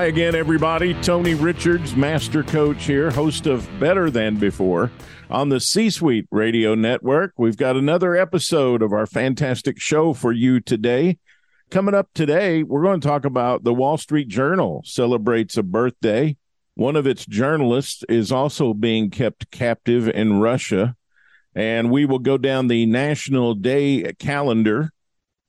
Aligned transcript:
Hi 0.00 0.06
again, 0.06 0.34
everybody. 0.34 0.94
Tony 1.02 1.34
Richards, 1.34 1.94
Master 1.94 2.42
Coach 2.42 2.86
here, 2.86 3.10
host 3.10 3.46
of 3.46 3.68
Better 3.78 4.10
Than 4.10 4.36
Before 4.36 4.90
on 5.28 5.50
the 5.50 5.60
C 5.60 5.90
Suite 5.90 6.26
Radio 6.30 6.74
Network. 6.74 7.34
We've 7.36 7.58
got 7.58 7.76
another 7.76 8.16
episode 8.16 8.80
of 8.80 8.94
our 8.94 9.04
fantastic 9.04 9.78
show 9.78 10.14
for 10.14 10.32
you 10.32 10.58
today. 10.58 11.18
Coming 11.70 11.94
up 11.94 12.08
today, 12.14 12.62
we're 12.62 12.82
going 12.82 13.02
to 13.02 13.06
talk 13.06 13.26
about 13.26 13.62
the 13.62 13.74
Wall 13.74 13.98
Street 13.98 14.28
Journal 14.28 14.80
celebrates 14.86 15.58
a 15.58 15.62
birthday. 15.62 16.38
One 16.76 16.96
of 16.96 17.06
its 17.06 17.26
journalists 17.26 18.02
is 18.08 18.32
also 18.32 18.72
being 18.72 19.10
kept 19.10 19.50
captive 19.50 20.08
in 20.08 20.40
Russia. 20.40 20.96
And 21.54 21.90
we 21.90 22.06
will 22.06 22.20
go 22.20 22.38
down 22.38 22.68
the 22.68 22.86
National 22.86 23.54
Day 23.54 24.14
calendar 24.18 24.92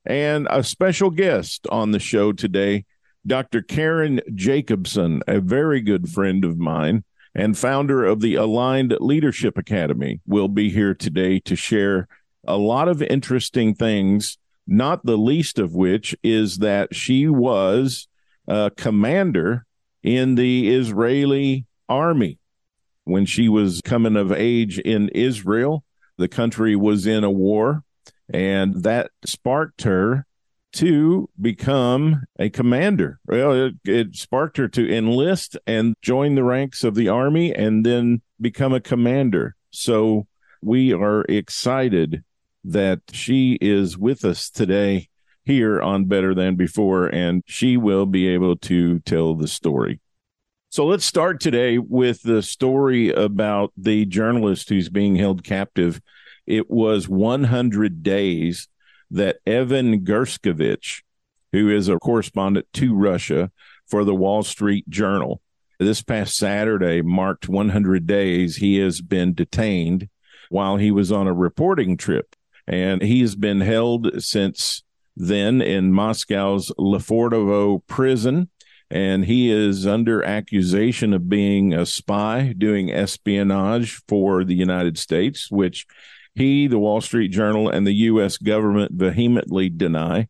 and 0.05 0.45
a 0.49 0.61
special 0.61 1.09
guest 1.09 1.65
on 1.71 1.91
the 1.91 1.99
show 1.99 2.33
today 2.33 2.83
Dr. 3.25 3.61
Karen 3.61 4.19
Jacobson, 4.33 5.21
a 5.27 5.39
very 5.39 5.81
good 5.81 6.09
friend 6.09 6.43
of 6.43 6.57
mine 6.57 7.03
and 7.35 7.57
founder 7.57 8.03
of 8.03 8.19
the 8.19 8.35
Aligned 8.35 8.95
Leadership 8.99 9.57
Academy, 9.57 10.19
will 10.25 10.47
be 10.47 10.69
here 10.69 10.93
today 10.93 11.39
to 11.41 11.55
share 11.55 12.07
a 12.45 12.57
lot 12.57 12.87
of 12.87 13.01
interesting 13.01 13.75
things, 13.75 14.37
not 14.65 15.05
the 15.05 15.17
least 15.17 15.59
of 15.59 15.75
which 15.75 16.15
is 16.23 16.57
that 16.57 16.95
she 16.95 17.27
was 17.27 18.07
a 18.47 18.71
commander 18.75 19.65
in 20.01 20.35
the 20.35 20.73
Israeli 20.73 21.65
army. 21.87 22.39
When 23.03 23.25
she 23.25 23.49
was 23.49 23.81
coming 23.81 24.15
of 24.15 24.31
age 24.31 24.79
in 24.79 25.09
Israel, 25.09 25.83
the 26.17 26.27
country 26.27 26.75
was 26.75 27.05
in 27.05 27.23
a 27.23 27.31
war, 27.31 27.83
and 28.33 28.83
that 28.83 29.11
sparked 29.25 29.83
her 29.83 30.25
to 30.73 31.29
become 31.39 32.23
a 32.39 32.49
commander. 32.49 33.19
Well, 33.25 33.53
it, 33.53 33.73
it, 33.83 34.15
sparked 34.15 34.57
her 34.57 34.67
to 34.69 34.93
enlist 34.93 35.57
and 35.67 35.95
join 36.01 36.35
the 36.35 36.43
ranks 36.43 36.83
of 36.83 36.95
the 36.95 37.09
army 37.09 37.53
and 37.53 37.85
then 37.85 38.21
become 38.39 38.73
a 38.73 38.79
commander. 38.79 39.55
So 39.69 40.27
we 40.61 40.93
are 40.93 41.21
excited 41.27 42.23
that 42.63 43.01
she 43.11 43.57
is 43.59 43.97
with 43.97 44.23
us 44.23 44.49
today 44.49 45.09
here 45.43 45.81
on 45.81 46.05
Better 46.05 46.33
Than 46.33 46.55
Before, 46.55 47.07
and 47.07 47.43
she 47.47 47.75
will 47.77 48.05
be 48.05 48.27
able 48.27 48.55
to 48.57 48.99
tell 48.99 49.35
the 49.35 49.47
story. 49.47 49.99
So 50.69 50.85
let's 50.85 51.05
start 51.05 51.41
today 51.41 51.77
with 51.79 52.21
the 52.21 52.41
story 52.41 53.09
about 53.09 53.73
the 53.75 54.05
journalist 54.05 54.69
who's 54.69 54.87
being 54.87 55.15
held 55.15 55.43
captive. 55.43 56.01
It 56.47 56.69
was 56.69 57.09
100 57.09 58.03
days 58.03 58.69
that 59.11 59.37
Evan 59.45 60.01
Gershkovich, 60.01 61.01
who 61.51 61.69
is 61.69 61.87
a 61.87 61.99
correspondent 61.99 62.67
to 62.73 62.95
Russia 62.95 63.51
for 63.87 64.03
the 64.03 64.15
Wall 64.15 64.41
Street 64.41 64.89
Journal, 64.89 65.41
this 65.79 66.01
past 66.01 66.37
Saturday 66.37 67.01
marked 67.01 67.49
100 67.49 68.05
days 68.05 68.57
he 68.57 68.77
has 68.77 69.01
been 69.01 69.33
detained 69.33 70.09
while 70.49 70.77
he 70.77 70.91
was 70.91 71.11
on 71.11 71.27
a 71.27 71.33
reporting 71.33 71.97
trip. 71.97 72.35
And 72.67 73.01
he 73.01 73.21
has 73.21 73.35
been 73.35 73.61
held 73.61 74.21
since 74.21 74.83
then 75.17 75.61
in 75.61 75.91
Moscow's 75.91 76.71
Lefortovo 76.77 77.85
prison. 77.87 78.49
And 78.91 79.25
he 79.25 79.49
is 79.49 79.87
under 79.87 80.23
accusation 80.23 81.13
of 81.13 81.29
being 81.29 81.73
a 81.73 81.85
spy 81.85 82.53
doing 82.57 82.91
espionage 82.91 84.01
for 84.07 84.43
the 84.43 84.55
United 84.55 84.97
States, 84.97 85.49
which 85.49 85.87
he, 86.35 86.67
the 86.67 86.79
Wall 86.79 87.01
Street 87.01 87.29
Journal, 87.29 87.69
and 87.69 87.85
the 87.85 87.93
U.S. 87.93 88.37
government 88.37 88.93
vehemently 88.93 89.69
deny. 89.69 90.27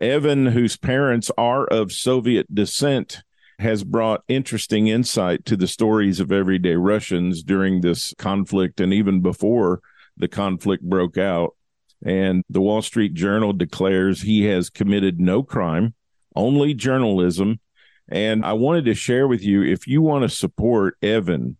Evan, 0.00 0.46
whose 0.46 0.76
parents 0.76 1.30
are 1.36 1.66
of 1.66 1.92
Soviet 1.92 2.54
descent, 2.54 3.22
has 3.58 3.84
brought 3.84 4.24
interesting 4.28 4.88
insight 4.88 5.44
to 5.44 5.56
the 5.56 5.66
stories 5.66 6.18
of 6.18 6.32
everyday 6.32 6.74
Russians 6.74 7.42
during 7.42 7.80
this 7.80 8.14
conflict 8.16 8.80
and 8.80 8.92
even 8.92 9.20
before 9.20 9.80
the 10.16 10.28
conflict 10.28 10.82
broke 10.82 11.18
out. 11.18 11.54
And 12.02 12.42
the 12.48 12.62
Wall 12.62 12.80
Street 12.80 13.12
Journal 13.12 13.52
declares 13.52 14.22
he 14.22 14.44
has 14.44 14.70
committed 14.70 15.20
no 15.20 15.42
crime, 15.42 15.94
only 16.34 16.72
journalism. 16.72 17.60
And 18.08 18.44
I 18.44 18.54
wanted 18.54 18.86
to 18.86 18.94
share 18.94 19.28
with 19.28 19.42
you 19.42 19.62
if 19.62 19.86
you 19.86 20.00
want 20.00 20.22
to 20.22 20.34
support 20.34 20.96
Evan 21.02 21.58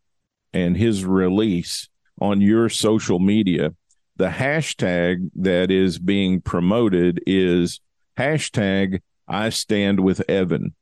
and 0.53 0.77
his 0.77 1.05
release 1.05 1.89
on 2.21 2.41
your 2.41 2.69
social 2.69 3.19
media, 3.19 3.75
the 4.21 4.29
hashtag 4.29 5.31
that 5.35 5.71
is 5.71 5.99
being 5.99 6.43
promoted 6.43 7.23
is 7.27 7.81
hashtag 8.19 9.01
I 9.27 9.49
stand 9.49 10.01
with 10.01 10.29
Evan. 10.29 10.75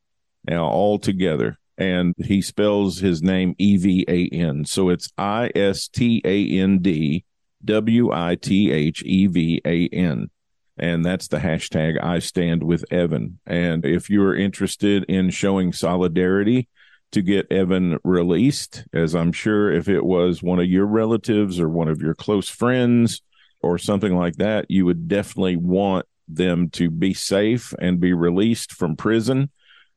Now 0.44 0.64
all 0.64 0.98
together. 0.98 1.56
And 1.76 2.16
he 2.18 2.42
spells 2.42 2.98
his 2.98 3.22
name 3.22 3.54
E 3.56 3.76
V 3.76 4.04
A 4.08 4.26
N. 4.34 4.64
So 4.64 4.88
it's 4.88 5.12
I 5.16 5.52
S 5.54 5.86
T 5.86 6.20
A 6.24 6.58
N 6.58 6.80
D 6.80 7.24
W 7.64 8.10
I 8.12 8.34
T 8.34 8.72
H 8.72 9.04
E 9.04 9.28
V 9.28 9.62
A 9.64 9.86
N. 9.86 10.30
And 10.76 11.06
that's 11.06 11.28
the 11.28 11.38
hashtag 11.38 12.02
I 12.02 12.18
stand 12.18 12.64
with 12.64 12.84
Evan. 12.92 13.38
And 13.46 13.84
if 13.84 14.10
you're 14.10 14.34
interested 14.34 15.04
in 15.04 15.30
showing 15.30 15.72
solidarity 15.72 16.66
to 17.12 17.22
get 17.22 17.52
Evan 17.52 17.98
released, 18.02 18.84
as 18.92 19.14
I'm 19.14 19.30
sure 19.30 19.70
if 19.70 19.88
it 19.88 20.04
was 20.04 20.42
one 20.42 20.58
of 20.58 20.66
your 20.66 20.86
relatives 20.86 21.60
or 21.60 21.68
one 21.68 21.86
of 21.86 22.02
your 22.02 22.14
close 22.14 22.48
friends 22.48 23.22
or 23.60 23.78
something 23.78 24.16
like 24.16 24.36
that, 24.36 24.70
you 24.70 24.84
would 24.84 25.08
definitely 25.08 25.56
want 25.56 26.06
them 26.28 26.68
to 26.70 26.90
be 26.90 27.14
safe 27.14 27.72
and 27.78 28.00
be 28.00 28.12
released 28.12 28.72
from 28.72 28.96
prison. 28.96 29.50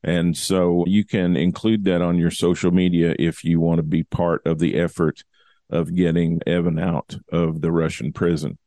And 0.03 0.35
so 0.35 0.83
you 0.87 1.05
can 1.05 1.35
include 1.35 1.83
that 1.85 2.01
on 2.01 2.17
your 2.17 2.31
social 2.31 2.71
media 2.71 3.15
if 3.19 3.43
you 3.43 3.59
want 3.59 3.77
to 3.77 3.83
be 3.83 4.03
part 4.03 4.45
of 4.45 4.59
the 4.59 4.75
effort 4.75 5.23
of 5.69 5.95
getting 5.95 6.41
Evan 6.47 6.79
out 6.79 7.17
of 7.31 7.61
the 7.61 7.71
Russian 7.71 8.11
prison. 8.11 8.57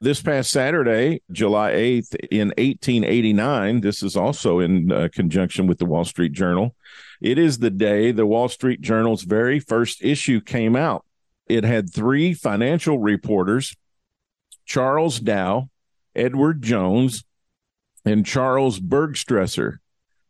This 0.00 0.20
past 0.20 0.50
Saturday, 0.50 1.22
July 1.32 1.72
8th, 1.72 2.14
in 2.30 2.48
1889, 2.48 3.80
this 3.80 4.02
is 4.02 4.14
also 4.14 4.58
in 4.58 4.92
uh, 4.92 5.08
conjunction 5.12 5.66
with 5.66 5.78
the 5.78 5.86
Wall 5.86 6.04
Street 6.04 6.32
Journal. 6.32 6.74
It 7.20 7.38
is 7.38 7.58
the 7.58 7.70
day 7.70 8.12
the 8.12 8.26
Wall 8.26 8.48
Street 8.48 8.82
Journal's 8.82 9.22
very 9.22 9.58
first 9.58 10.04
issue 10.04 10.42
came 10.42 10.76
out. 10.76 11.04
It 11.48 11.64
had 11.64 11.92
three 11.92 12.34
financial 12.34 12.98
reporters 12.98 13.74
Charles 14.66 15.20
Dow, 15.20 15.70
Edward 16.14 16.60
Jones, 16.60 17.24
and 18.04 18.26
Charles 18.26 18.78
Bergstresser. 18.80 19.78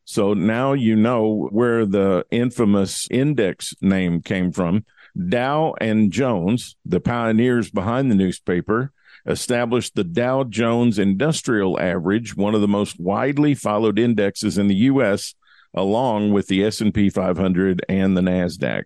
So 0.04 0.34
now 0.34 0.72
you 0.72 0.94
know 0.94 1.48
where 1.50 1.84
the 1.84 2.24
infamous 2.30 3.08
index 3.10 3.74
name 3.80 4.22
came 4.22 4.52
from. 4.52 4.84
Dow 5.28 5.74
and 5.80 6.12
Jones, 6.12 6.76
the 6.84 7.00
pioneers 7.00 7.70
behind 7.70 8.10
the 8.10 8.14
newspaper, 8.14 8.92
established 9.26 9.96
the 9.96 10.04
Dow 10.04 10.44
Jones 10.44 10.98
Industrial 10.98 11.80
Average, 11.80 12.36
one 12.36 12.54
of 12.54 12.60
the 12.60 12.68
most 12.68 13.00
widely 13.00 13.54
followed 13.54 13.98
indexes 13.98 14.58
in 14.58 14.68
the 14.68 14.76
US, 14.76 15.34
along 15.74 16.32
with 16.32 16.46
the 16.46 16.64
S&P 16.64 17.10
500 17.10 17.84
and 17.88 18.16
the 18.16 18.20
Nasdaq. 18.20 18.84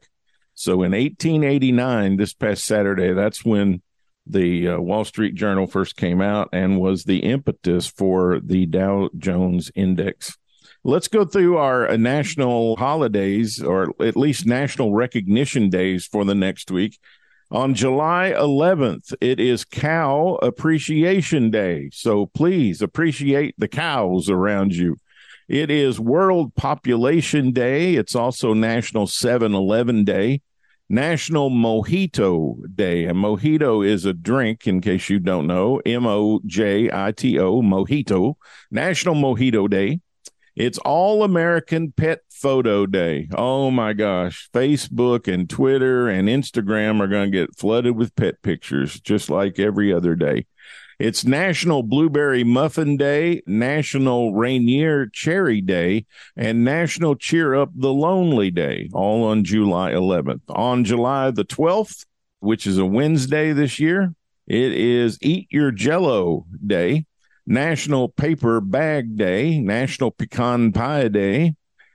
So 0.54 0.82
in 0.82 0.92
1889, 0.92 2.16
this 2.16 2.32
past 2.32 2.64
Saturday, 2.64 3.12
that's 3.12 3.44
when 3.44 3.82
the 4.30 4.68
uh, 4.68 4.80
Wall 4.80 5.04
Street 5.04 5.34
Journal 5.34 5.66
first 5.66 5.96
came 5.96 6.20
out 6.20 6.48
and 6.52 6.80
was 6.80 7.04
the 7.04 7.18
impetus 7.18 7.86
for 7.86 8.40
the 8.40 8.66
Dow 8.66 9.10
Jones 9.16 9.70
Index. 9.74 10.36
Let's 10.82 11.08
go 11.08 11.24
through 11.24 11.58
our 11.58 11.88
uh, 11.88 11.96
national 11.96 12.76
holidays, 12.76 13.62
or 13.62 13.92
at 14.00 14.16
least 14.16 14.46
national 14.46 14.94
recognition 14.94 15.68
days 15.68 16.06
for 16.06 16.24
the 16.24 16.34
next 16.34 16.70
week. 16.70 16.98
On 17.50 17.74
July 17.74 18.32
11th, 18.34 19.12
it 19.20 19.40
is 19.40 19.64
Cow 19.64 20.38
Appreciation 20.40 21.50
Day. 21.50 21.90
So 21.92 22.26
please 22.26 22.80
appreciate 22.80 23.56
the 23.58 23.68
cows 23.68 24.30
around 24.30 24.72
you. 24.72 24.96
It 25.48 25.68
is 25.68 25.98
World 25.98 26.54
Population 26.54 27.50
Day. 27.50 27.96
It's 27.96 28.14
also 28.14 28.54
National 28.54 29.08
7 29.08 29.52
Eleven 29.52 30.04
Day. 30.04 30.42
National 30.92 31.50
Mojito 31.50 32.56
Day. 32.74 33.04
A 33.04 33.12
mojito 33.12 33.86
is 33.86 34.04
a 34.04 34.12
drink, 34.12 34.66
in 34.66 34.80
case 34.80 35.08
you 35.08 35.20
don't 35.20 35.46
know. 35.46 35.80
M 35.86 36.04
O 36.04 36.40
J 36.44 36.90
I 36.92 37.12
T 37.12 37.38
O, 37.38 37.62
Mojito. 37.62 38.34
National 38.72 39.14
Mojito 39.14 39.70
Day. 39.70 40.00
It's 40.56 40.78
All 40.78 41.22
American 41.22 41.92
Pet 41.92 42.22
Photo 42.28 42.86
Day. 42.86 43.28
Oh 43.32 43.70
my 43.70 43.92
gosh. 43.92 44.50
Facebook 44.52 45.32
and 45.32 45.48
Twitter 45.48 46.08
and 46.08 46.28
Instagram 46.28 47.00
are 47.00 47.06
going 47.06 47.30
to 47.30 47.38
get 47.38 47.56
flooded 47.56 47.96
with 47.96 48.16
pet 48.16 48.42
pictures, 48.42 48.98
just 49.00 49.30
like 49.30 49.60
every 49.60 49.92
other 49.92 50.16
day. 50.16 50.46
It's 51.00 51.24
National 51.24 51.82
Blueberry 51.82 52.44
Muffin 52.44 52.98
Day, 52.98 53.40
National 53.46 54.34
Rainier 54.34 55.06
Cherry 55.06 55.62
Day, 55.62 56.04
and 56.36 56.62
National 56.62 57.16
Cheer 57.16 57.54
Up 57.54 57.70
the 57.74 57.90
Lonely 57.90 58.50
Day, 58.50 58.90
all 58.92 59.24
on 59.24 59.42
July 59.42 59.92
11th. 59.92 60.42
On 60.50 60.84
July 60.84 61.30
the 61.30 61.46
12th, 61.46 62.04
which 62.40 62.66
is 62.66 62.76
a 62.76 62.84
Wednesday 62.84 63.54
this 63.54 63.80
year, 63.80 64.14
it 64.46 64.72
is 64.74 65.16
Eat 65.22 65.46
Your 65.50 65.70
Jello 65.70 66.44
Day, 66.66 67.06
National 67.46 68.10
Paper 68.10 68.60
Bag 68.60 69.16
Day, 69.16 69.58
National 69.58 70.10
Pecan 70.10 70.70
Pie 70.70 71.08
Day. 71.08 71.54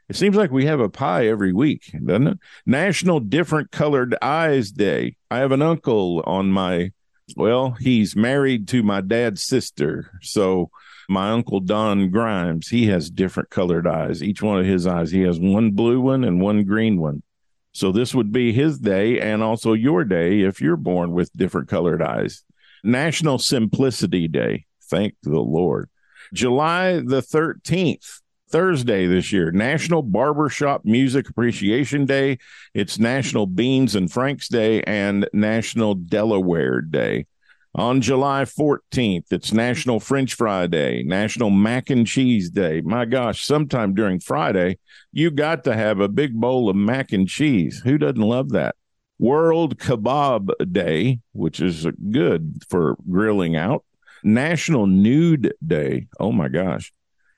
It 0.10 0.16
seems 0.16 0.36
like 0.36 0.50
we 0.50 0.66
have 0.66 0.80
a 0.80 0.90
pie 0.90 1.28
every 1.28 1.54
week, 1.54 1.92
doesn't 2.04 2.28
it? 2.28 2.40
National 2.66 3.20
Different 3.20 3.70
Colored 3.70 4.16
Eyes 4.20 4.72
Day. 4.72 5.18
I 5.30 5.38
have 5.38 5.52
an 5.52 5.62
uncle 5.62 6.24
on 6.26 6.50
my 6.50 6.92
well, 7.36 7.72
he's 7.72 8.16
married 8.16 8.68
to 8.70 8.84
my 8.84 9.02
dad's 9.02 9.42
sister. 9.42 10.12
So 10.22 10.70
my 11.10 11.32
uncle 11.32 11.60
Don 11.60 12.10
Grimes, 12.10 12.68
he 12.68 12.88
has 12.88 13.10
different 13.10 13.50
colored 13.50 13.88
eyes. 13.88 14.22
Each 14.22 14.42
one 14.42 14.60
of 14.60 14.66
his 14.66 14.86
eyes, 14.86 15.12
he 15.12 15.22
has 15.22 15.40
one 15.40 15.72
blue 15.72 16.02
one 16.02 16.24
and 16.24 16.42
one 16.42 16.64
green 16.64 17.00
one. 17.00 17.24
So 17.72 17.92
this 17.92 18.16
would 18.16 18.32
be 18.32 18.54
his 18.54 18.80
day 18.80 19.20
and 19.20 19.44
also 19.44 19.74
your 19.74 20.04
day 20.04 20.42
if 20.42 20.62
you're 20.62 20.78
born 20.78 21.12
with 21.12 21.36
different 21.36 21.68
colored 21.68 22.02
eyes. 22.02 22.44
National 22.84 23.38
Simplicity 23.38 24.28
Day. 24.28 24.66
Thank 24.84 25.16
the 25.24 25.40
Lord. 25.40 25.90
July 26.34 26.94
the 26.94 27.22
13th 27.22 28.22
Thursday 28.56 29.06
this 29.06 29.34
year, 29.34 29.52
National 29.52 30.02
Barbershop 30.02 30.86
Music 30.86 31.28
Appreciation 31.28 32.06
Day. 32.06 32.38
It's 32.74 32.98
National 32.98 33.48
Beans 33.48 33.96
and 33.96 34.10
Franks 34.10 34.48
Day 34.48 34.82
and 34.84 35.28
National 35.34 35.94
Delaware 35.94 36.80
Day. 36.80 37.26
On 37.74 38.00
July 38.00 38.46
14th, 38.46 39.26
it's 39.30 39.52
National 39.52 40.00
French 40.00 40.36
Fry 40.36 40.68
Day, 40.68 41.04
National 41.06 41.50
Mac 41.50 41.90
and 41.90 42.08
Cheese 42.08 42.50
Day. 42.50 42.80
My 42.80 43.04
gosh, 43.04 43.46
sometime 43.46 43.94
during 43.94 44.22
Friday, 44.22 44.80
you 45.12 45.32
got 45.32 45.66
to 45.66 45.76
have 45.76 46.00
a 46.00 46.08
big 46.08 46.34
bowl 46.34 46.70
of 46.70 46.78
mac 46.78 47.12
and 47.12 47.28
cheese. 47.28 47.82
Who 47.84 47.98
doesn't 47.98 48.22
love 48.22 48.52
that? 48.52 48.78
World 49.20 49.80
Kebab 49.80 50.72
Day, 50.72 51.20
which 51.34 51.60
is 51.60 51.86
good 52.10 52.64
for 52.70 52.96
grilling 53.12 53.58
out. 53.58 53.84
National 54.24 54.88
Nude 54.88 55.54
Day. 55.62 56.08
Oh 56.22 56.32
my 56.32 56.48
gosh. 56.48 56.94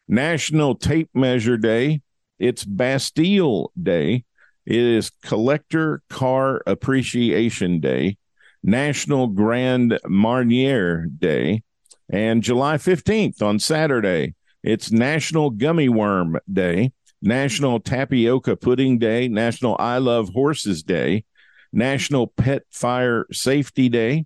National 0.07 0.75
Tape 0.75 1.09
Measure 1.13 1.57
Day. 1.57 2.01
It's 2.39 2.63
Bastille 2.63 3.71
Day. 3.81 4.25
It 4.65 4.75
is 4.75 5.12
Collector 5.24 6.01
Car 6.09 6.62
Appreciation 6.68 7.80
Day, 7.80 8.18
National 8.63 9.27
Grand 9.27 9.98
Marnier 10.06 11.07
Day, 11.07 11.63
and 12.09 12.44
July 12.44 12.77
15th 12.77 13.42
on 13.42 13.59
Saturday, 13.59 14.36
it's 14.63 14.92
National 14.92 15.50
Gummy 15.50 15.88
Worm 15.88 16.38
Day, 16.51 16.92
National 17.21 17.80
Tapioca 17.80 18.56
Pudding 18.56 18.98
Day, 18.98 19.27
National 19.27 19.77
I 19.80 19.98
Love 19.98 20.30
Horses 20.30 20.83
Day, 20.83 21.24
National 21.71 22.27
Pet 22.27 22.63
Fire 22.71 23.25
Safety 23.31 23.88
Day, 23.88 24.25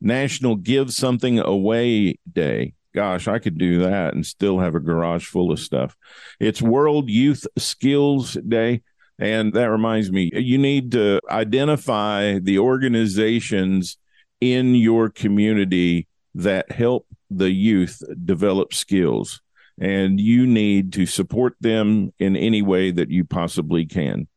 National 0.00 0.56
Give 0.56 0.92
Something 0.92 1.38
Away 1.38 2.18
Day, 2.32 2.74
gosh, 2.94 3.28
I 3.28 3.38
could 3.38 3.58
do 3.58 3.80
that 3.80 4.14
and 4.14 4.24
still 4.24 4.58
have 4.58 4.74
a 4.74 4.80
garage 4.80 5.26
full 5.26 5.50
of 5.50 5.58
stuff. 5.58 5.96
It's 6.38 6.62
World 6.62 7.10
Youth 7.10 7.46
Skills 7.58 8.34
Day. 8.34 8.82
And 9.18 9.52
that 9.52 9.70
reminds 9.70 10.10
me, 10.10 10.30
you 10.34 10.58
need 10.58 10.92
to 10.92 11.20
identify 11.30 12.38
the 12.38 12.58
organizations 12.58 13.96
in 14.40 14.74
your 14.74 15.10
community 15.10 16.08
that 16.34 16.72
help 16.72 17.06
the 17.30 17.50
youth 17.50 18.02
develop 18.24 18.74
skills. 18.74 19.40
And 19.80 20.18
you 20.18 20.46
need 20.46 20.92
to 20.94 21.06
support 21.06 21.54
them 21.60 22.12
in 22.18 22.36
any 22.36 22.62
way 22.62 22.90
that 22.90 23.10
you 23.10 23.24
possibly 23.24 23.86
can. 23.86 24.28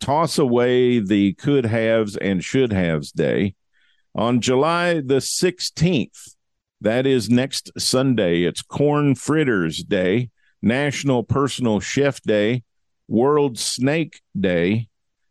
Toss 0.00 0.38
away 0.38 0.98
the 0.98 1.34
could 1.34 1.66
haves 1.66 2.16
and 2.16 2.42
should 2.42 2.72
haves 2.72 3.12
day. 3.12 3.54
On 4.14 4.40
July 4.40 4.94
the 4.94 5.20
16th, 5.20 6.34
that 6.84 7.06
is 7.06 7.30
next 7.30 7.70
Sunday. 7.78 8.42
It's 8.42 8.60
Corn 8.60 9.14
Fritters 9.14 9.82
Day, 9.82 10.28
National 10.60 11.24
Personal 11.24 11.80
Chef 11.80 12.20
Day, 12.20 12.62
World 13.08 13.58
Snake 13.58 14.20
Day, 14.38 14.88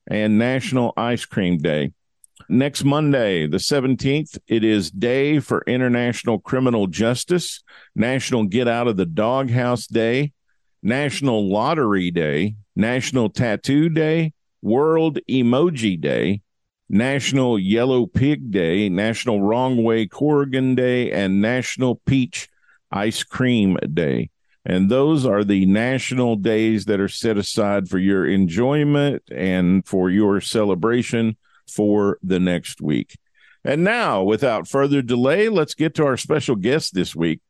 and 0.08 0.40
National 0.40 0.94
Ice 0.98 1.26
Cream 1.26 1.60
Day. 1.60 1.94
Next 2.50 2.84
Monday, 2.84 3.46
the 3.46 3.58
17th, 3.58 4.40
it 4.48 4.64
is 4.64 4.90
Day 4.90 5.40
for 5.40 5.64
International 5.68 6.40
Criminal 6.40 6.88
Justice, 6.88 7.64
National 7.96 8.46
Get 8.46 8.68
Out 8.68 8.88
of 8.88 8.98
the 8.98 9.06
Doghouse 9.06 9.86
Day, 9.86 10.34
National 10.82 11.48
Lottery 11.48 12.10
Day, 12.10 12.56
National 12.76 13.30
Tattoo 13.30 13.90
Day, 13.90 14.34
World 14.64 15.20
Emoji 15.30 16.02
Day, 16.02 16.42
National 16.90 17.58
Yellow 17.58 18.06
Pig 18.06 18.52
Day, 18.52 18.90
National 18.90 19.42
Wrong 19.42 19.84
Way 19.84 20.06
Corrigan 20.08 20.76
Day, 20.76 21.12
and 21.12 21.42
National 21.42 21.96
Peach 22.06 22.50
Ice 22.92 23.24
Cream 23.24 23.78
Day. 23.94 24.30
And 24.66 24.90
those 24.90 25.26
are 25.26 25.44
the 25.44 25.66
national 25.66 26.38
days 26.38 26.86
that 26.86 27.00
are 27.00 27.10
set 27.10 27.38
aside 27.38 27.90
for 27.90 27.98
your 27.98 28.26
enjoyment 28.26 29.24
and 29.30 29.86
for 29.86 30.10
your 30.10 30.40
celebration 30.40 31.36
for 31.68 32.18
the 32.24 32.40
next 32.40 32.82
week. 32.82 33.18
And 33.66 33.84
now, 33.84 34.24
without 34.24 34.68
further 34.68 35.02
delay, 35.02 35.50
let's 35.50 35.74
get 35.74 35.96
to 35.96 36.06
our 36.06 36.18
special 36.18 36.56
guest 36.56 36.94
this 36.94 37.16
week. 37.16 37.42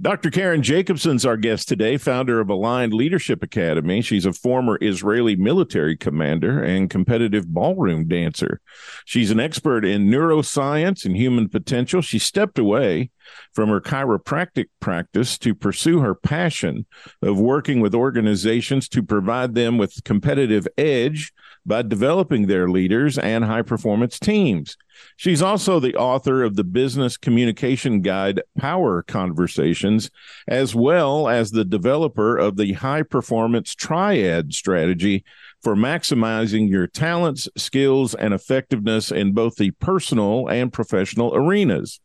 Dr. 0.00 0.30
Karen 0.30 0.62
Jacobson's 0.62 1.26
our 1.26 1.36
guest 1.36 1.66
today, 1.66 1.96
founder 1.96 2.38
of 2.38 2.48
Aligned 2.48 2.92
Leadership 2.92 3.42
Academy. 3.42 4.00
She's 4.00 4.26
a 4.26 4.32
former 4.32 4.78
Israeli 4.80 5.34
military 5.34 5.96
commander 5.96 6.62
and 6.62 6.88
competitive 6.88 7.48
ballroom 7.48 8.06
dancer. 8.06 8.60
She's 9.04 9.32
an 9.32 9.40
expert 9.40 9.84
in 9.84 10.06
neuroscience 10.06 11.04
and 11.04 11.16
human 11.16 11.48
potential. 11.48 12.00
She 12.00 12.20
stepped 12.20 12.60
away 12.60 13.10
from 13.52 13.70
her 13.70 13.80
chiropractic 13.80 14.66
practice 14.78 15.36
to 15.38 15.52
pursue 15.52 15.98
her 15.98 16.14
passion 16.14 16.86
of 17.20 17.40
working 17.40 17.80
with 17.80 17.92
organizations 17.92 18.88
to 18.90 19.02
provide 19.02 19.56
them 19.56 19.78
with 19.78 20.04
competitive 20.04 20.68
edge 20.78 21.32
by 21.68 21.82
developing 21.82 22.46
their 22.46 22.68
leaders 22.68 23.18
and 23.18 23.44
high 23.44 23.62
performance 23.62 24.18
teams. 24.18 24.76
She's 25.16 25.42
also 25.42 25.78
the 25.78 25.94
author 25.94 26.42
of 26.42 26.56
the 26.56 26.64
business 26.64 27.16
communication 27.16 28.00
guide 28.00 28.42
Power 28.58 29.02
Conversations, 29.02 30.10
as 30.48 30.74
well 30.74 31.28
as 31.28 31.50
the 31.50 31.64
developer 31.64 32.36
of 32.36 32.56
the 32.56 32.72
high 32.72 33.02
performance 33.02 33.74
triad 33.74 34.54
strategy 34.54 35.24
for 35.62 35.76
maximizing 35.76 36.68
your 36.68 36.86
talents, 36.86 37.48
skills, 37.56 38.14
and 38.14 38.32
effectiveness 38.32 39.12
in 39.12 39.32
both 39.32 39.56
the 39.56 39.70
personal 39.72 40.48
and 40.48 40.72
professional 40.72 41.34
arenas. 41.34 42.00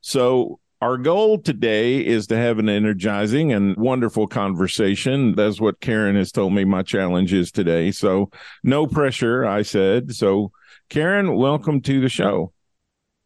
So, 0.00 0.60
our 0.80 0.96
goal 0.96 1.38
today 1.38 2.04
is 2.04 2.26
to 2.28 2.36
have 2.36 2.58
an 2.58 2.68
energizing 2.68 3.52
and 3.52 3.76
wonderful 3.76 4.26
conversation. 4.26 5.34
That's 5.34 5.60
what 5.60 5.80
Karen 5.80 6.16
has 6.16 6.32
told 6.32 6.54
me 6.54 6.64
my 6.64 6.82
challenge 6.82 7.34
is 7.34 7.52
today. 7.52 7.90
So, 7.90 8.30
no 8.62 8.86
pressure, 8.86 9.44
I 9.44 9.62
said. 9.62 10.14
So, 10.14 10.52
Karen, 10.88 11.36
welcome 11.36 11.82
to 11.82 12.00
the 12.00 12.08
show. 12.08 12.52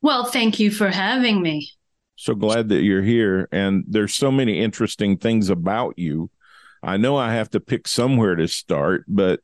Well, 0.02 0.24
thank 0.24 0.58
you 0.58 0.70
for 0.70 0.88
having 0.88 1.40
me. 1.42 1.70
So 2.16 2.34
glad 2.34 2.68
that 2.70 2.82
you're 2.82 3.02
here. 3.02 3.48
And 3.52 3.84
there's 3.86 4.14
so 4.14 4.30
many 4.30 4.60
interesting 4.60 5.16
things 5.16 5.48
about 5.48 5.98
you. 5.98 6.30
I 6.82 6.96
know 6.96 7.16
I 7.16 7.34
have 7.34 7.50
to 7.50 7.60
pick 7.60 7.88
somewhere 7.88 8.34
to 8.34 8.48
start, 8.48 9.04
but 9.08 9.40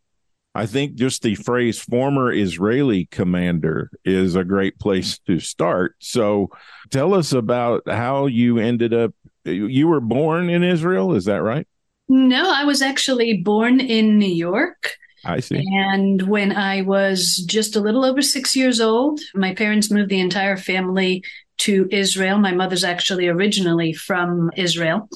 I 0.61 0.67
think 0.67 0.97
just 0.97 1.23
the 1.23 1.37
phrase 1.37 1.79
former 1.79 2.31
Israeli 2.31 3.07
commander 3.07 3.91
is 4.05 4.37
a 4.37 4.45
great 4.45 4.79
place 4.79 5.19
to 5.21 5.41
start. 5.41 5.97
So 6.01 6.51
tell 6.91 7.15
us 7.15 7.33
about 7.33 7.89
how 7.89 8.27
you 8.27 8.59
ended 8.59 8.93
up. 8.93 9.15
You 9.47 9.89
were 9.89 10.03
born 10.03 10.51
in 10.51 10.63
Israel, 10.63 11.15
is 11.15 11.25
that 11.25 11.43
right? 11.43 11.67
No, 12.11 12.53
I 12.55 12.65
was 12.65 12.83
actually 12.83 13.39
born 13.39 13.81
in 13.81 14.19
New 14.19 14.27
York. 14.27 14.97
I 15.25 15.41
see. 15.41 15.65
And 15.67 16.29
when 16.29 16.53
I 16.53 16.83
was 16.83 17.37
just 17.47 17.75
a 17.75 17.81
little 17.81 18.05
over 18.05 18.21
six 18.21 18.55
years 18.55 18.83
old, 18.83 19.19
my 19.35 19.55
parents 19.55 19.91
moved 19.91 20.11
the 20.11 20.21
entire 20.21 20.59
family 20.59 21.25
to 21.61 21.89
Israel. 21.91 22.37
My 22.37 22.53
mother's 22.53 22.85
actually 22.85 23.29
originally 23.29 23.95
from 23.95 24.51
Israel. 24.59 25.09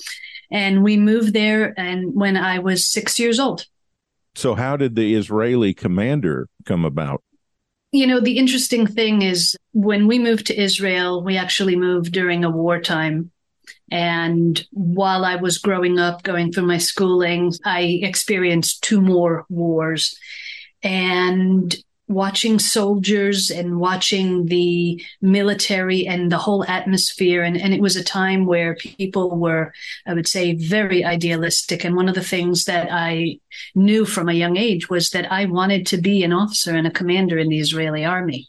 And 0.51 0.83
we 0.83 0.97
moved 0.97 1.35
there 1.35 1.75
and 1.79 2.15
when 2.15 2.39
I 2.39 2.61
was 2.61 2.91
six 2.91 3.19
years 3.19 3.39
old. 3.39 3.67
So, 4.35 4.55
how 4.55 4.77
did 4.77 4.97
the 4.97 5.15
Israeli 5.15 5.75
commander 5.75 6.49
come 6.65 6.85
about? 6.85 7.23
You 7.93 8.07
know, 8.07 8.21
the 8.21 8.39
interesting 8.39 8.87
thing 8.87 9.23
is 9.23 9.57
when 9.73 10.09
we 10.09 10.19
moved 10.19 10.47
to 10.49 10.61
Israel, 10.61 11.23
we 11.23 11.37
actually 11.37 11.77
moved 11.77 12.13
during 12.13 12.43
a 12.43 12.51
wartime. 12.51 13.31
And 13.91 14.65
while 14.73 15.25
I 15.25 15.37
was 15.37 15.59
growing 15.59 15.99
up, 15.99 16.25
going 16.25 16.53
through 16.53 16.67
my 16.67 16.79
schooling, 16.79 17.53
I 17.65 18.01
experienced 18.03 18.83
two 18.83 19.01
more 19.01 19.47
wars. 19.49 20.19
And 20.83 21.75
watching 22.07 22.59
soldiers 22.59 23.51
and 23.51 23.81
watching 23.81 24.47
the 24.47 25.03
military 25.23 26.07
and 26.07 26.31
the 26.31 26.39
whole 26.39 26.65
atmosphere. 26.65 27.43
And, 27.43 27.57
and 27.57 27.73
it 27.73 27.81
was 27.81 27.97
a 27.97 28.05
time 28.05 28.45
where 28.45 28.77
people 28.77 29.39
were, 29.39 29.73
I 30.07 30.13
would 30.13 30.29
say, 30.29 30.55
very 30.55 31.05
idealistic. 31.05 31.85
And 31.85 31.97
one 31.97 32.09
of 32.09 32.15
the 32.15 32.23
things 32.23 32.65
that 32.65 32.89
I 32.91 33.39
knew 33.75 34.05
from 34.05 34.29
a 34.29 34.35
young 34.35 34.57
age 34.57 34.91
was 34.91 35.11
that 35.11 35.33
I 35.33 35.47
wanted 35.47 35.87
to 35.89 35.97
be 35.97 36.23
an 36.23 36.33
officer 36.33 36.75
and 36.75 36.87
a 36.87 36.91
commander 36.91 37.39
in 37.39 37.49
the 37.49 37.61
Israeli 37.61 38.05
army. 38.05 38.49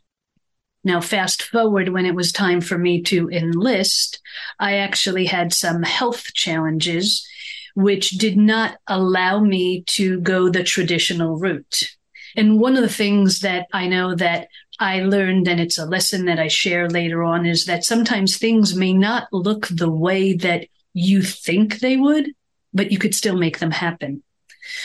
Now, 0.84 1.02
fast 1.02 1.42
forward 1.42 1.90
when 1.90 2.06
it 2.06 2.14
was 2.14 2.32
time 2.32 2.62
for 2.62 2.78
me 2.78 3.02
to 3.04 3.28
enlist, 3.30 4.22
I 4.60 4.76
actually 4.76 5.26
had 5.26 5.52
some 5.52 5.82
health 5.82 6.26
challenges, 6.34 7.28
which 7.74 8.12
did 8.12 8.38
not 8.38 8.78
allow 8.86 9.40
me 9.40 9.84
to 9.88 10.20
go 10.20 10.50
the 10.50 10.64
traditional 10.64 11.40
route. 11.40 11.95
And 12.36 12.60
one 12.60 12.76
of 12.76 12.82
the 12.82 12.90
things 12.90 13.40
that 13.40 13.68
I 13.74 13.88
know 13.88 14.16
that 14.16 14.48
I 14.80 15.02
learned, 15.02 15.48
and 15.48 15.60
it's 15.60 15.78
a 15.78 15.86
lesson 15.86 16.26
that 16.26 16.40
I 16.40 16.48
share 16.48 16.90
later 16.90 17.24
on, 17.24 17.46
is 17.46 17.66
that 17.66 17.86
sometimes 17.86 18.38
things 18.38 18.76
may 18.76 18.94
not 18.94 19.28
look 19.32 19.68
the 19.68 19.90
way 19.90 20.34
that 20.34 20.68
you 20.94 21.22
think 21.22 21.80
they 21.80 21.98
would, 21.98 22.32
but 22.74 22.92
you 22.92 22.98
could 22.98 23.16
still 23.16 23.38
make 23.38 23.60
them 23.60 23.72
happen. 23.72 24.24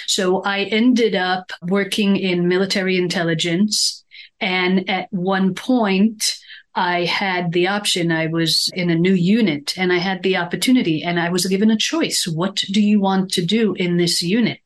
So 0.07 0.42
I 0.42 0.64
ended 0.64 1.14
up 1.14 1.52
working 1.62 2.16
in 2.16 2.49
military 2.49 2.97
intelligence. 2.97 4.04
And 4.40 4.88
at 4.88 5.09
one 5.11 5.54
point, 5.54 6.37
I 6.75 7.04
had 7.04 7.52
the 7.52 7.66
option. 7.66 8.12
I 8.12 8.26
was 8.26 8.71
in 8.75 8.90
a 8.90 8.95
new 8.95 9.12
unit 9.12 9.76
and 9.76 9.92
I 9.92 9.99
had 9.99 10.23
the 10.23 10.37
opportunity 10.37 11.02
and 11.02 11.19
I 11.19 11.30
was 11.30 11.47
given 11.47 11.71
a 11.71 11.76
choice. 11.76 12.26
What 12.26 12.57
do 12.71 12.80
you 12.80 13.00
want 13.00 13.33
to 13.33 13.45
do 13.45 13.75
in 13.75 13.97
this 13.97 14.23
unit? 14.23 14.61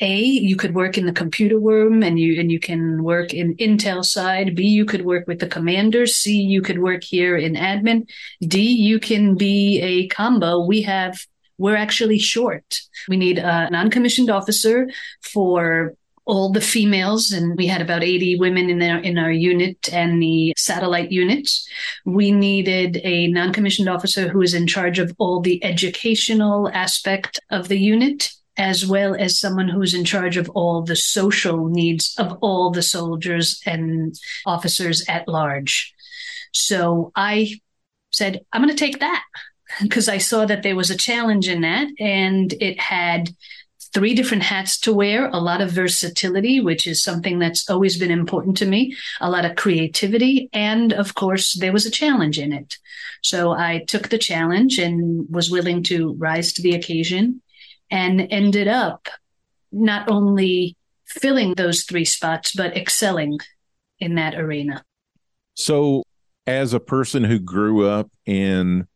A, 0.00 0.16
you 0.20 0.56
could 0.56 0.74
work 0.74 0.96
in 0.96 1.06
the 1.06 1.12
computer 1.12 1.58
room 1.58 2.02
and 2.02 2.18
you 2.18 2.40
and 2.40 2.52
you 2.52 2.60
can 2.60 3.02
work 3.02 3.34
in 3.34 3.56
Intel 3.56 4.04
side. 4.04 4.54
B, 4.54 4.66
you 4.66 4.84
could 4.84 5.04
work 5.04 5.26
with 5.26 5.40
the 5.40 5.48
commander. 5.48 6.06
C, 6.06 6.40
you 6.40 6.62
could 6.62 6.78
work 6.78 7.02
here 7.02 7.36
in 7.36 7.54
admin. 7.54 8.08
D, 8.40 8.60
you 8.60 9.00
can 9.00 9.34
be 9.34 9.80
a 9.80 10.08
combo. 10.08 10.64
We 10.64 10.82
have 10.82 11.18
we're 11.58 11.76
actually 11.76 12.18
short. 12.18 12.80
We 13.08 13.16
need 13.16 13.38
a 13.38 13.68
non-commissioned 13.70 14.30
officer 14.30 14.88
for 15.22 15.94
all 16.24 16.52
the 16.52 16.60
females, 16.60 17.32
and 17.32 17.56
we 17.56 17.66
had 17.66 17.80
about 17.80 18.04
80 18.04 18.38
women 18.38 18.68
in 18.68 18.82
our 18.82 18.98
in 19.00 19.18
our 19.18 19.32
unit 19.32 19.92
and 19.92 20.22
the 20.22 20.52
satellite 20.56 21.10
unit 21.10 21.50
We 22.04 22.30
needed 22.30 23.00
a 23.02 23.28
non-commissioned 23.28 23.88
officer 23.88 24.28
who 24.28 24.42
is 24.42 24.54
in 24.54 24.66
charge 24.66 24.98
of 24.98 25.12
all 25.18 25.40
the 25.40 25.64
educational 25.64 26.68
aspect 26.68 27.40
of 27.50 27.68
the 27.68 27.78
unit 27.78 28.30
as 28.58 28.84
well 28.84 29.14
as 29.14 29.38
someone 29.38 29.68
who's 29.68 29.94
in 29.94 30.04
charge 30.04 30.36
of 30.36 30.50
all 30.50 30.82
the 30.82 30.96
social 30.96 31.68
needs 31.68 32.14
of 32.18 32.36
all 32.42 32.70
the 32.70 32.82
soldiers 32.82 33.60
and 33.64 34.18
officers 34.44 35.04
at 35.08 35.28
large. 35.28 35.94
So 36.52 37.12
I 37.14 37.60
said, 38.10 38.44
I'm 38.52 38.62
going 38.62 38.74
to 38.74 38.78
take 38.78 38.98
that 38.98 39.22
because 39.82 40.08
I 40.08 40.18
saw 40.18 40.44
that 40.44 40.64
there 40.64 40.76
was 40.76 40.90
a 40.90 40.96
challenge 40.96 41.48
in 41.48 41.60
that 41.62 41.88
and 42.00 42.52
it 42.54 42.80
had 42.80 43.30
three 43.94 44.14
different 44.14 44.42
hats 44.42 44.78
to 44.80 44.92
wear, 44.92 45.28
a 45.28 45.38
lot 45.38 45.60
of 45.62 45.70
versatility, 45.70 46.60
which 46.60 46.86
is 46.86 47.02
something 47.02 47.38
that's 47.38 47.70
always 47.70 47.98
been 47.98 48.10
important 48.10 48.56
to 48.58 48.66
me, 48.66 48.94
a 49.20 49.30
lot 49.30 49.44
of 49.44 49.56
creativity. 49.56 50.50
And 50.52 50.92
of 50.92 51.14
course, 51.14 51.58
there 51.58 51.72
was 51.72 51.86
a 51.86 51.90
challenge 51.90 52.38
in 52.38 52.52
it. 52.52 52.76
So 53.22 53.52
I 53.52 53.84
took 53.86 54.08
the 54.08 54.18
challenge 54.18 54.78
and 54.78 55.26
was 55.30 55.50
willing 55.50 55.82
to 55.84 56.14
rise 56.14 56.52
to 56.54 56.62
the 56.62 56.74
occasion 56.74 57.40
and 57.90 58.26
ended 58.30 58.68
up 58.68 59.08
not 59.72 60.10
only 60.10 60.76
filling 61.06 61.54
those 61.54 61.84
three 61.84 62.04
spots, 62.04 62.54
but 62.54 62.76
excelling 62.76 63.38
in 63.98 64.14
that 64.16 64.34
arena. 64.34 64.82
So, 65.54 66.02
as 66.46 66.72
a 66.72 66.80
person 66.80 67.24
who 67.24 67.38
grew 67.38 67.86
up 67.86 68.10
in 68.24 68.86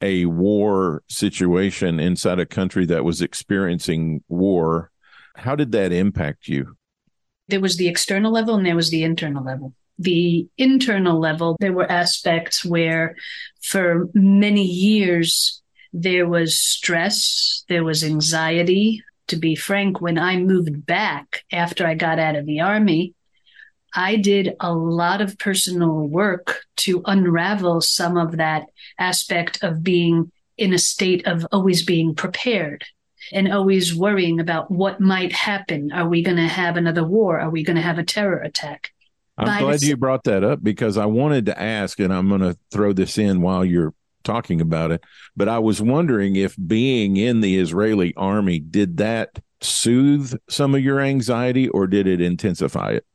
a 0.00 0.26
war 0.26 1.02
situation 1.08 1.98
inside 1.98 2.38
a 2.38 2.46
country 2.46 2.86
that 2.86 3.04
was 3.04 3.20
experiencing 3.20 4.22
war, 4.28 4.90
how 5.36 5.56
did 5.56 5.72
that 5.72 5.92
impact 5.92 6.48
you? 6.48 6.76
There 7.48 7.60
was 7.60 7.76
the 7.76 7.88
external 7.88 8.32
level 8.32 8.54
and 8.54 8.64
there 8.64 8.76
was 8.76 8.90
the 8.90 9.02
internal 9.02 9.44
level. 9.44 9.74
The 9.98 10.46
internal 10.56 11.20
level, 11.20 11.56
there 11.60 11.72
were 11.72 11.90
aspects 11.90 12.64
where 12.64 13.16
for 13.62 14.08
many 14.14 14.64
years 14.64 15.62
there 15.94 16.28
was 16.28 16.58
stress, 16.58 17.64
there 17.68 17.84
was 17.84 18.02
anxiety. 18.02 19.02
To 19.28 19.36
be 19.36 19.54
frank, 19.54 20.02
when 20.02 20.18
I 20.18 20.36
moved 20.36 20.84
back 20.84 21.44
after 21.50 21.86
I 21.86 21.94
got 21.94 22.18
out 22.18 22.36
of 22.36 22.44
the 22.44 22.60
army, 22.60 23.14
I 23.94 24.16
did 24.16 24.54
a 24.60 24.74
lot 24.74 25.20
of 25.22 25.38
personal 25.38 26.06
work 26.08 26.60
to 26.78 27.00
unravel 27.06 27.80
some 27.80 28.16
of 28.18 28.36
that 28.36 28.64
aspect 28.98 29.62
of 29.62 29.82
being 29.82 30.30
in 30.58 30.74
a 30.74 30.78
state 30.78 31.26
of 31.26 31.46
always 31.52 31.84
being 31.84 32.14
prepared 32.14 32.84
and 33.32 33.50
always 33.50 33.94
worrying 33.94 34.40
about 34.40 34.70
what 34.70 35.00
might 35.00 35.32
happen. 35.32 35.90
Are 35.92 36.08
we 36.08 36.22
going 36.22 36.36
to 36.36 36.48
have 36.48 36.76
another 36.76 37.04
war? 37.04 37.38
Are 37.38 37.50
we 37.50 37.62
going 37.62 37.76
to 37.76 37.82
have 37.82 37.98
a 37.98 38.04
terror 38.04 38.40
attack? 38.40 38.90
I'm 39.38 39.46
By 39.46 39.60
glad 39.60 39.80
the- 39.80 39.86
you 39.86 39.96
brought 39.96 40.24
that 40.24 40.44
up 40.44 40.62
because 40.62 40.98
I 40.98 41.06
wanted 41.06 41.46
to 41.46 41.60
ask, 41.60 41.98
and 42.00 42.12
I'm 42.12 42.28
going 42.28 42.40
to 42.42 42.58
throw 42.70 42.92
this 42.92 43.16
in 43.16 43.40
while 43.40 43.64
you're 43.64 43.94
talking 44.24 44.60
about 44.60 44.90
it. 44.90 45.04
But 45.36 45.48
I 45.48 45.58
was 45.58 45.80
wondering 45.80 46.36
if 46.36 46.56
being 46.66 47.16
in 47.16 47.40
the 47.40 47.58
Israeli 47.58 48.14
army, 48.16 48.58
did 48.58 48.96
that 48.98 49.38
soothe 49.60 50.34
some 50.48 50.74
of 50.74 50.82
your 50.82 51.00
anxiety 51.00 51.68
or 51.68 51.86
did 51.86 52.06
it 52.06 52.20
intensify 52.20 52.90
it? 52.90 53.06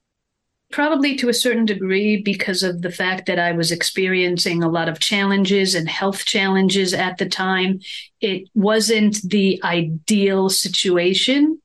Probably 0.72 1.16
to 1.16 1.30
a 1.30 1.34
certain 1.34 1.66
degree 1.66 2.22
because 2.22 2.62
of 2.62 2.84
the 2.84 2.92
fact 2.92 3.26
that 3.26 3.40
I 3.40 3.54
was 3.54 3.72
experiencing 3.72 4.62
a 4.62 4.70
lot 4.70 4.88
of 4.88 5.00
challenges 5.00 5.74
and 5.74 5.90
health 5.90 6.26
challenges 6.26 6.94
at 6.94 7.18
the 7.18 7.28
time. 7.28 7.80
It 8.22 8.48
wasn't 8.54 9.18
the 9.28 9.60
ideal 9.64 10.50
situation 10.50 11.60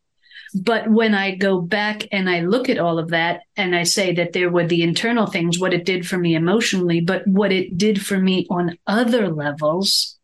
but 0.54 0.88
when 0.88 1.14
I 1.14 1.34
go 1.34 1.60
back 1.60 2.06
and 2.12 2.30
I 2.30 2.40
look 2.40 2.68
at 2.68 2.78
all 2.78 2.98
of 2.98 3.08
that 3.08 3.40
and 3.56 3.74
I 3.74 3.82
say 3.82 4.14
that 4.14 4.32
there 4.32 4.50
were 4.50 4.66
the 4.66 4.82
internal 4.82 5.26
things, 5.26 5.58
what 5.58 5.74
it 5.74 5.84
did 5.84 6.06
for 6.06 6.16
me 6.16 6.34
emotionally, 6.34 7.00
but 7.00 7.26
what 7.26 7.50
it 7.50 7.76
did 7.76 8.04
for 8.04 8.18
me 8.18 8.46
on 8.48 8.78
other 8.86 9.28
levels, 9.28 10.16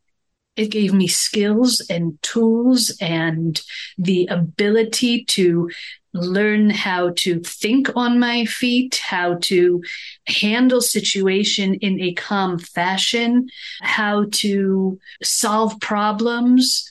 it 0.55 0.69
gave 0.69 0.95
me 0.95 1.09
skills 1.09 1.81
and 1.91 2.21
tools 2.23 2.97
and 3.01 3.61
the 3.99 4.27
ability 4.27 5.25
to 5.25 5.69
learn 6.13 6.71
how 6.71 7.11
to 7.17 7.41
think 7.41 7.91
on 7.97 8.19
my 8.19 8.45
feet, 8.45 9.01
how 9.03 9.37
to 9.41 9.83
handle 10.27 10.81
situation 10.81 11.75
in 11.75 12.01
a 12.01 12.13
calm 12.15 12.59
fashion, 12.59 13.49
how 13.81 14.27
to 14.31 14.99
solve 15.23 15.79
problems 15.81 16.90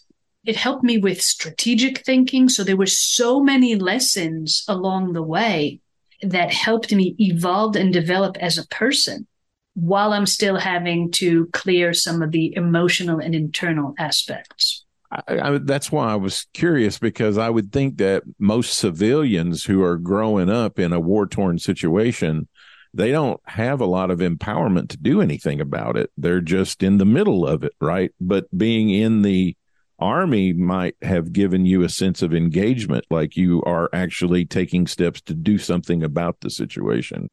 it 0.50 0.56
helped 0.56 0.84
me 0.84 0.98
with 0.98 1.22
strategic 1.22 2.04
thinking. 2.04 2.50
So 2.50 2.64
there 2.64 2.76
were 2.76 2.88
so 2.88 3.40
many 3.40 3.76
lessons 3.76 4.64
along 4.68 5.14
the 5.14 5.22
way 5.22 5.80
that 6.24 6.52
helped 6.52 6.92
me 6.92 7.16
evolve 7.20 7.76
and 7.76 7.94
develop 7.94 8.36
as 8.38 8.58
a 8.58 8.68
person 8.70 9.28
while 9.76 10.12
I'm 10.12 10.26
still 10.26 10.58
having 10.58 11.12
to 11.12 11.46
clear 11.54 11.94
some 11.94 12.24
of 12.24 12.32
the 12.32 12.52
emotional 12.56 13.20
and 13.20 13.36
internal 13.36 13.94
aspects. 14.00 14.86
I, 15.12 15.22
I, 15.28 15.58
that's 15.60 15.92
why 15.92 16.12
I 16.12 16.16
was 16.16 16.48
curious 16.56 16.98
because 16.98 17.38
I 17.38 17.52
would 17.52 17.72
think 17.72 18.00
that 18.00 18.24
most 18.40 18.74
civilians 18.74 19.66
who 19.66 19.84
are 19.84 19.98
growing 19.98 20.50
up 20.50 20.80
in 20.80 20.94
a 20.94 21.00
war 21.00 21.28
torn 21.28 21.60
situation, 21.60 22.48
they 22.92 23.12
don't 23.12 23.40
have 23.46 23.82
a 23.82 23.86
lot 23.86 24.10
of 24.10 24.18
empowerment 24.18 24.90
to 24.90 24.98
do 24.98 25.22
anything 25.22 25.62
about 25.62 25.96
it. 25.96 26.10
They're 26.18 26.42
just 26.42 26.82
in 26.82 26.98
the 26.98 27.06
middle 27.06 27.46
of 27.46 27.64
it, 27.64 27.74
right? 27.80 28.12
But 28.20 28.46
being 28.58 28.90
in 28.90 29.22
the 29.22 29.56
army 30.00 30.54
might 30.54 30.96
have 31.02 31.34
given 31.34 31.66
you 31.66 31.84
a 31.84 31.90
sense 31.90 32.22
of 32.22 32.34
engagement, 32.34 33.06
like 33.10 33.38
you 33.38 33.62
are 33.64 33.90
actually 33.94 34.46
taking 34.46 34.88
steps 34.88 35.22
to 35.22 35.34
do 35.34 35.58
something 35.58 36.04
about 36.04 36.42
the 36.42 36.50
situation. 36.50 37.30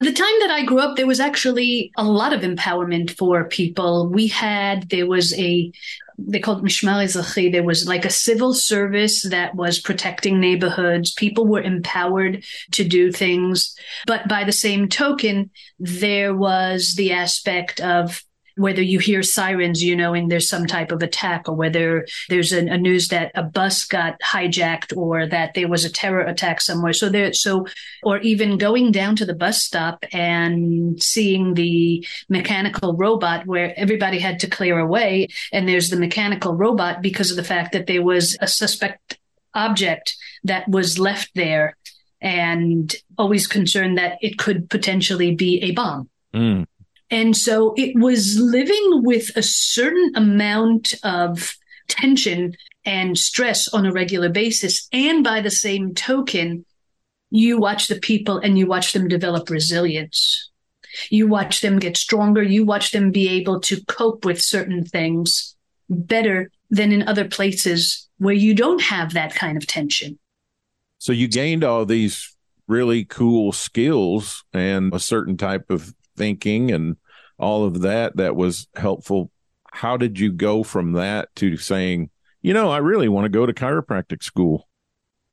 The 0.00 0.12
time 0.12 0.40
that 0.40 0.50
I 0.50 0.64
grew 0.64 0.78
up, 0.78 0.96
there 0.96 1.06
was 1.06 1.20
actually 1.20 1.92
a 1.98 2.04
lot 2.04 2.32
of 2.32 2.40
empowerment 2.40 3.10
for 3.10 3.44
people. 3.44 4.08
We 4.08 4.28
had, 4.28 4.88
there 4.88 5.06
was 5.06 5.34
a, 5.38 5.70
they 6.16 6.40
called 6.40 6.64
Mishmar 6.64 7.04
Ezrachi. 7.04 7.52
There 7.52 7.62
was 7.62 7.86
like 7.86 8.06
a 8.06 8.10
civil 8.10 8.54
service 8.54 9.28
that 9.28 9.54
was 9.54 9.78
protecting 9.78 10.40
neighborhoods. 10.40 11.12
People 11.12 11.46
were 11.46 11.60
empowered 11.60 12.42
to 12.72 12.82
do 12.82 13.12
things. 13.12 13.74
But 14.06 14.26
by 14.26 14.44
the 14.44 14.52
same 14.52 14.88
token, 14.88 15.50
there 15.78 16.34
was 16.34 16.94
the 16.96 17.12
aspect 17.12 17.80
of 17.80 18.22
whether 18.60 18.82
you 18.82 18.98
hear 18.98 19.22
sirens, 19.22 19.82
you 19.82 19.96
know, 19.96 20.10
knowing 20.10 20.28
there's 20.28 20.48
some 20.48 20.66
type 20.66 20.90
of 20.90 21.02
attack, 21.02 21.48
or 21.48 21.54
whether 21.54 22.06
there's 22.28 22.52
a, 22.52 22.66
a, 22.66 22.78
news 22.78 23.08
that 23.08 23.30
a 23.34 23.42
bus 23.42 23.84
got 23.84 24.18
hijacked 24.20 24.96
or 24.96 25.26
that 25.26 25.54
there 25.54 25.68
was 25.68 25.84
a 25.84 25.92
terror 25.92 26.22
attack 26.22 26.60
somewhere. 26.60 26.92
So 26.92 27.08
there, 27.08 27.32
so, 27.32 27.66
or 28.02 28.18
even 28.18 28.58
going 28.58 28.90
down 28.90 29.14
to 29.16 29.24
the 29.24 29.34
bus 29.34 29.62
stop 29.62 30.04
and 30.12 31.00
seeing 31.00 31.54
the 31.54 32.04
mechanical 32.28 32.96
robot 32.96 33.46
where 33.46 33.72
everybody 33.78 34.18
had 34.18 34.40
to 34.40 34.50
clear 34.50 34.78
away. 34.78 35.28
And 35.52 35.68
there's 35.68 35.90
the 35.90 35.96
mechanical 35.96 36.54
robot 36.54 37.02
because 37.02 37.30
of 37.30 37.36
the 37.36 37.44
fact 37.44 37.72
that 37.72 37.86
there 37.86 38.02
was 38.02 38.36
a 38.40 38.48
suspect 38.48 39.18
object 39.54 40.16
that 40.44 40.68
was 40.68 40.98
left 40.98 41.30
there 41.34 41.76
and 42.20 42.94
always 43.16 43.46
concerned 43.46 43.96
that 43.98 44.18
it 44.20 44.38
could 44.38 44.68
potentially 44.68 45.34
be 45.34 45.62
a 45.62 45.70
bomb. 45.70 46.08
Mm. 46.34 46.66
And 47.10 47.36
so 47.36 47.74
it 47.76 47.96
was 47.96 48.38
living 48.38 49.02
with 49.02 49.36
a 49.36 49.42
certain 49.42 50.12
amount 50.14 50.94
of 51.02 51.56
tension 51.88 52.54
and 52.84 53.18
stress 53.18 53.68
on 53.68 53.84
a 53.84 53.92
regular 53.92 54.28
basis. 54.28 54.88
And 54.92 55.24
by 55.24 55.40
the 55.40 55.50
same 55.50 55.94
token, 55.94 56.64
you 57.30 57.58
watch 57.58 57.88
the 57.88 57.98
people 57.98 58.38
and 58.38 58.58
you 58.58 58.66
watch 58.66 58.92
them 58.92 59.08
develop 59.08 59.50
resilience. 59.50 60.50
You 61.08 61.28
watch 61.28 61.60
them 61.60 61.78
get 61.78 61.96
stronger. 61.96 62.42
You 62.42 62.64
watch 62.64 62.92
them 62.92 63.10
be 63.10 63.28
able 63.28 63.60
to 63.60 63.84
cope 63.86 64.24
with 64.24 64.40
certain 64.40 64.84
things 64.84 65.56
better 65.88 66.50
than 66.70 66.92
in 66.92 67.06
other 67.06 67.28
places 67.28 68.08
where 68.18 68.34
you 68.34 68.54
don't 68.54 68.82
have 68.82 69.12
that 69.14 69.34
kind 69.34 69.56
of 69.56 69.66
tension. 69.66 70.18
So 70.98 71.12
you 71.12 71.28
gained 71.28 71.64
all 71.64 71.84
these 71.86 72.36
really 72.68 73.04
cool 73.04 73.52
skills 73.52 74.44
and 74.52 74.92
a 74.94 75.00
certain 75.00 75.36
type 75.36 75.70
of 75.70 75.94
thinking 76.20 76.70
and 76.70 76.96
all 77.38 77.64
of 77.64 77.80
that 77.80 78.18
that 78.18 78.36
was 78.36 78.68
helpful. 78.76 79.30
How 79.72 79.96
did 79.96 80.20
you 80.20 80.30
go 80.30 80.62
from 80.62 80.92
that 80.92 81.34
to 81.36 81.56
saying, 81.56 82.10
you 82.42 82.52
know, 82.52 82.70
I 82.70 82.78
really 82.78 83.08
want 83.08 83.24
to 83.24 83.30
go 83.30 83.46
to 83.46 83.54
chiropractic 83.54 84.22
school? 84.22 84.68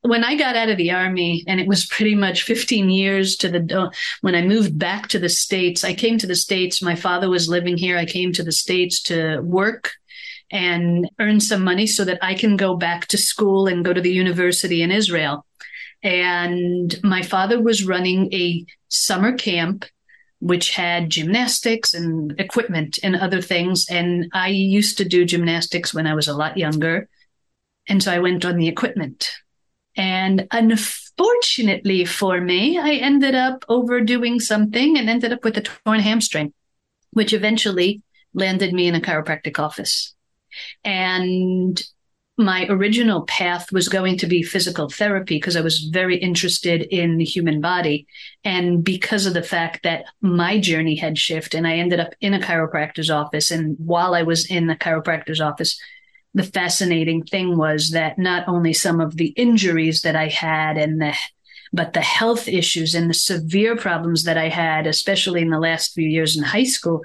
When 0.04 0.24
I 0.24 0.38
got 0.38 0.56
out 0.56 0.70
of 0.70 0.78
the 0.78 0.92
army, 0.92 1.44
and 1.46 1.60
it 1.60 1.68
was 1.68 1.86
pretty 1.86 2.16
much 2.16 2.44
15 2.44 2.90
years 2.90 3.36
to 3.38 3.50
the 3.50 3.78
uh, 3.78 3.90
when 4.22 4.36
I 4.36 4.44
moved 4.44 4.80
back 4.80 5.10
to 5.10 5.20
the 5.20 5.28
States, 5.28 5.84
I 5.84 5.94
came 5.94 6.18
to 6.20 6.28
the 6.28 6.36
States. 6.36 6.82
My 6.82 6.96
father 6.96 7.30
was 7.30 7.50
living 7.50 7.78
here. 7.78 7.98
I 7.98 8.06
came 8.06 8.32
to 8.34 8.44
the 8.44 8.54
States 8.54 9.02
to 9.04 9.42
work 9.42 9.92
and 10.50 11.10
earn 11.20 11.42
some 11.42 11.64
money 11.64 11.88
so 11.88 12.06
that 12.06 12.20
I 12.22 12.36
can 12.36 12.56
go 12.56 12.78
back 12.78 13.08
to 13.08 13.18
school 13.18 13.68
and 13.68 13.84
go 13.84 13.92
to 13.92 14.00
the 14.00 14.14
university 14.14 14.82
in 14.82 14.92
Israel. 14.92 15.46
And 16.04 16.96
my 17.04 17.22
father 17.22 17.62
was 17.62 17.86
running 17.86 18.32
a 18.34 18.66
summer 18.88 19.34
camp 19.36 19.84
which 20.40 20.72
had 20.72 21.10
gymnastics 21.10 21.94
and 21.94 22.40
equipment 22.40 23.00
and 23.04 23.16
other 23.16 23.42
things. 23.42 23.86
And 23.90 24.30
I 24.34 24.50
used 24.50 24.98
to 24.98 25.06
do 25.06 25.26
gymnastics 25.26 25.94
when 25.94 26.06
I 26.08 26.14
was 26.14 26.28
a 26.28 26.38
lot 26.38 26.58
younger. 26.58 27.10
And 27.88 28.04
so 28.04 28.12
I 28.12 28.20
went 28.20 28.46
on 28.46 28.58
the 28.58 28.68
equipment. 28.68 29.32
And 29.96 30.48
unfortunately 30.52 32.06
for 32.06 32.40
me, 32.40 32.78
I 32.78 32.92
ended 32.96 33.34
up 33.34 33.66
overdoing 33.68 34.40
something 34.40 34.98
and 34.98 35.10
ended 35.10 35.34
up 35.34 35.44
with 35.44 35.58
a 35.58 35.62
torn 35.62 36.02
hamstring, 36.02 36.54
which 37.12 37.34
eventually 37.34 38.04
landed 38.34 38.74
me 38.74 38.88
in 38.88 38.96
a 38.96 39.02
chiropractic 39.02 39.58
office. 39.58 40.14
And 40.84 41.82
my 42.38 42.68
original 42.70 43.24
path 43.24 43.72
was 43.72 43.90
going 43.90 44.18
to 44.20 44.28
be 44.28 44.44
physical 44.44 44.90
therapy 44.90 45.38
because 45.38 45.56
I 45.56 45.62
was 45.62 45.90
very 45.92 46.18
interested 46.18 46.84
in 46.84 47.18
the 47.18 47.26
human 47.26 47.62
body. 47.62 48.06
And 48.44 48.84
because 48.84 49.26
of 49.26 49.34
the 49.34 49.42
fact 49.42 49.82
that 49.84 50.06
my 50.22 50.60
journey 50.60 50.96
had 50.96 51.18
shifted 51.18 51.58
and 51.58 51.68
I 51.68 51.78
ended 51.78 52.00
up 52.00 52.14
in 52.22 52.36
a 52.36 52.40
chiropractor's 52.40 53.10
office. 53.10 53.50
And 53.50 53.76
while 53.80 54.14
I 54.14 54.22
was 54.22 54.46
in 54.50 54.68
the 54.68 54.76
chiropractor's 54.76 55.42
office, 55.42 55.82
the 56.36 56.44
fascinating 56.44 57.24
thing 57.24 57.58
was 57.58 57.90
that 57.90 58.20
not 58.20 58.48
only 58.48 58.72
some 58.72 59.02
of 59.02 59.18
the 59.18 59.30
injuries 59.30 60.02
that 60.02 60.16
I 60.16 60.28
had 60.28 60.78
and 60.78 61.02
the 61.02 61.16
but 61.74 61.92
the 61.92 62.02
health 62.02 62.48
issues 62.48 62.96
and 62.96 63.10
the 63.10 63.14
severe 63.14 63.76
problems 63.76 64.24
that 64.24 64.38
I 64.38 64.48
had, 64.48 64.88
especially 64.88 65.42
in 65.42 65.50
the 65.50 65.60
last 65.60 65.94
few 65.94 66.08
years 66.08 66.38
in 66.38 66.44
high 66.44 66.64
school, 66.64 67.02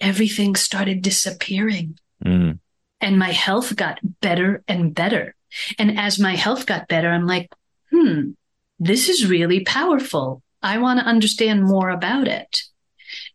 everything 0.00 0.54
started 0.54 1.00
disappearing. 1.00 1.98
Mm 2.22 2.58
and 3.02 3.18
my 3.18 3.32
health 3.32 3.76
got 3.76 3.98
better 4.20 4.62
and 4.68 4.94
better. 4.94 5.34
And 5.78 5.98
as 5.98 6.18
my 6.18 6.36
health 6.36 6.64
got 6.64 6.88
better, 6.88 7.10
I'm 7.10 7.26
like, 7.26 7.52
hmm, 7.90 8.30
this 8.78 9.08
is 9.08 9.28
really 9.28 9.64
powerful. 9.64 10.42
I 10.62 10.78
want 10.78 11.00
to 11.00 11.06
understand 11.06 11.64
more 11.64 11.90
about 11.90 12.28
it. 12.28 12.62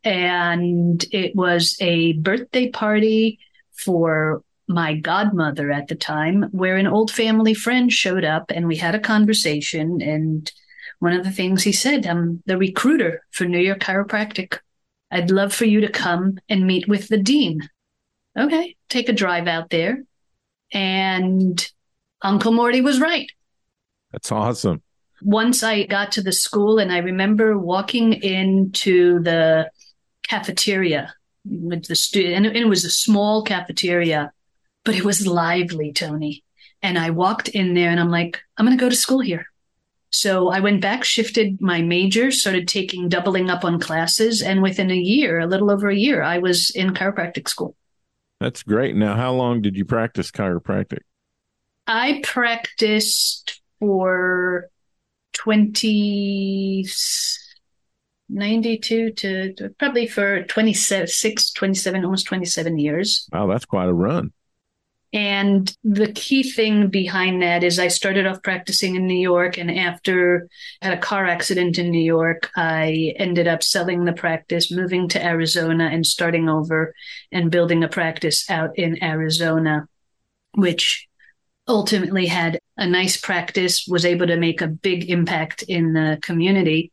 And 0.03 1.03
it 1.12 1.36
was 1.36 1.77
a 1.82 2.13
birthday 2.13 2.69
party 2.69 3.39
for 3.73 4.41
my 4.69 4.95
godmother 4.95 5.71
at 5.71 5.88
the 5.88 5.95
time, 5.95 6.43
where 6.51 6.77
an 6.77 6.88
old 6.88 7.12
family 7.12 7.53
friend 7.53 7.91
showed 7.91 8.25
up 8.25 8.49
and 8.49 8.67
we 8.67 8.77
had 8.77 8.95
a 8.95 8.99
conversation. 8.99 10.01
And 10.01 10.51
one 10.99 11.13
of 11.13 11.23
the 11.23 11.32
things 11.32 11.63
he 11.63 11.71
said, 11.71 12.08
I'm 12.08 12.41
the 12.45 12.58
recruiter 12.58 13.23
for 13.32 13.45
New 13.45 13.60
York 13.60 13.80
Chiropractic. 13.80 14.60
I'd 15.12 15.32
love 15.32 15.53
for 15.53 15.65
you 15.65 15.82
to 15.82 15.89
come 15.89 16.38
and 16.49 16.65
meet 16.65 16.88
with 16.88 17.08
the 17.10 17.17
dean 17.17 17.69
okay, 18.38 18.76
take 18.89 19.10
a 19.10 19.13
drive 19.13 19.47
out 19.47 19.69
there. 19.69 20.04
And 20.73 21.71
Uncle 22.21 22.52
Morty 22.52 22.82
was 22.82 23.00
right. 23.00 23.32
That's 24.12 24.32
awesome. 24.32 24.82
Once 25.21 25.63
I 25.63 25.84
got 25.84 26.12
to 26.13 26.21
the 26.21 26.32
school, 26.32 26.80
and 26.80 26.91
I 26.91 27.00
remember 27.00 27.58
walking 27.58 28.13
into 28.13 29.21
the 29.23 29.71
cafeteria 30.28 31.13
with 31.45 31.88
the 31.88 31.95
student, 31.95 32.45
and 32.45 32.58
it 32.58 32.67
was 32.67 32.86
a 32.86 32.89
small 32.89 33.43
cafeteria, 33.43 34.32
but 34.84 34.95
it 34.95 35.06
was 35.06 35.26
lively, 35.26 35.91
Tony. 35.91 36.43
And 36.82 37.00
I 37.00 37.10
walked 37.10 37.50
in 37.50 37.73
there 37.73 37.89
and 37.89 38.00
I'm 38.00 38.12
like, 38.12 38.39
I'm 38.58 38.65
going 38.65 38.78
to 38.78 38.84
go 38.84 38.89
to 38.89 38.95
school 38.95 39.19
here. 39.19 39.47
So 40.10 40.50
I 40.50 40.60
went 40.60 40.82
back, 40.82 41.04
shifted 41.04 41.62
my 41.62 41.82
major, 41.82 42.32
started 42.32 42.67
taking 42.67 43.10
doubling 43.10 43.50
up 43.50 43.65
on 43.65 43.80
classes. 43.80 44.41
And 44.41 44.62
within 44.62 44.91
a 44.91 44.95
year, 44.95 45.39
a 45.39 45.47
little 45.47 45.71
over 45.71 45.89
a 45.89 45.95
year, 45.95 46.21
I 46.21 46.38
was 46.38 46.69
in 46.69 46.93
chiropractic 46.93 47.47
school. 47.47 47.76
That's 48.39 48.63
great. 48.63 48.95
Now, 48.95 49.15
how 49.15 49.34
long 49.34 49.62
did 49.62 49.76
you 49.76 49.86
practice 49.86 50.32
chiropractic? 50.32 51.00
I 51.88 52.21
practiced 52.23 53.62
for 53.80 54.69
20, 55.34 56.86
92 58.30 59.12
to, 59.12 59.54
to 59.54 59.69
probably 59.80 60.08
for 60.08 60.43
26, 60.43 61.52
27, 61.54 62.04
almost 62.04 62.28
27 62.28 62.78
years. 62.78 63.28
Wow, 63.32 63.47
that's 63.47 63.65
quite 63.65 63.88
a 63.88 63.93
run. 63.93 64.32
And 65.13 65.74
the 65.84 66.12
key 66.12 66.43
thing 66.43 66.89
behind 66.89 67.41
that 67.41 67.63
is 67.63 67.80
I 67.80 67.88
started 67.88 68.28
off 68.28 68.43
practicing 68.43 68.96
in 68.96 69.08
New 69.08 69.17
York 69.17 69.58
and 69.58 69.72
after 69.72 70.50
I 70.82 70.88
had 70.88 70.98
a 70.98 71.02
car 71.02 71.26
accident 71.26 71.78
in 71.78 71.91
New 71.91 72.04
York, 72.04 72.50
I 72.58 73.13
ended 73.17 73.48
up 73.48 73.63
selling 73.63 74.04
the 74.04 74.13
practice, 74.13 74.70
moving 74.70 75.08
to 75.10 75.24
Arizona 75.24 75.86
and 75.86 76.06
starting 76.06 76.50
over 76.50 76.93
and 77.32 77.50
building 77.50 77.84
a 77.84 77.88
practice 77.88 78.50
out 78.50 78.78
in 78.78 79.02
Arizona, 79.02 79.88
which 80.56 81.08
ultimately 81.67 82.26
had 82.28 82.60
a 82.78 82.86
nice 82.88 83.17
practice, 83.17 83.86
was 83.88 84.06
able 84.06 84.28
to 84.28 84.38
make 84.38 84.62
a 84.62 84.67
big 84.67 85.10
impact 85.10 85.63
in 85.63 85.93
the 85.93 86.17
community. 86.22 86.91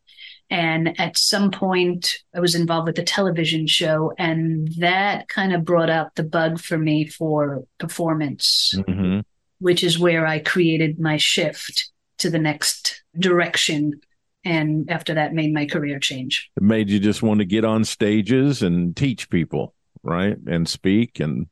And 0.51 0.99
at 1.01 1.17
some 1.17 1.51
point, 1.51 2.19
I 2.35 2.41
was 2.41 2.55
involved 2.55 2.87
with 2.87 2.99
a 2.99 3.03
television 3.03 3.67
show, 3.67 4.13
and 4.19 4.69
that 4.79 5.29
kind 5.29 5.55
of 5.55 5.65
brought 5.65 5.91
out 5.91 6.15
the 6.15 6.23
bug 6.23 6.61
for 6.61 6.79
me 6.79 7.07
for 7.07 7.65
performance, 7.79 8.75
mm-hmm. 8.77 9.21
which 9.59 9.83
is 9.83 9.99
where 9.99 10.27
I 10.27 10.39
created 10.39 11.01
my 11.01 11.17
shift 11.17 11.91
to 12.19 12.31
the 12.31 12.39
next 12.39 13.03
direction. 13.19 14.01
And 14.45 14.91
after 14.91 15.15
that, 15.15 15.33
made 15.33 15.55
my 15.55 15.65
career 15.65 15.99
change. 15.99 16.51
It 16.57 16.63
made 16.63 16.91
you 16.91 17.01
just 17.01 17.23
want 17.23 17.39
to 17.39 17.47
get 17.47 17.65
on 17.65 17.85
stages 17.85 18.63
and 18.63 18.95
teach 18.95 19.31
people, 19.31 19.75
right? 20.03 20.37
And 20.47 20.69
speak 20.69 21.19
and 21.21 21.47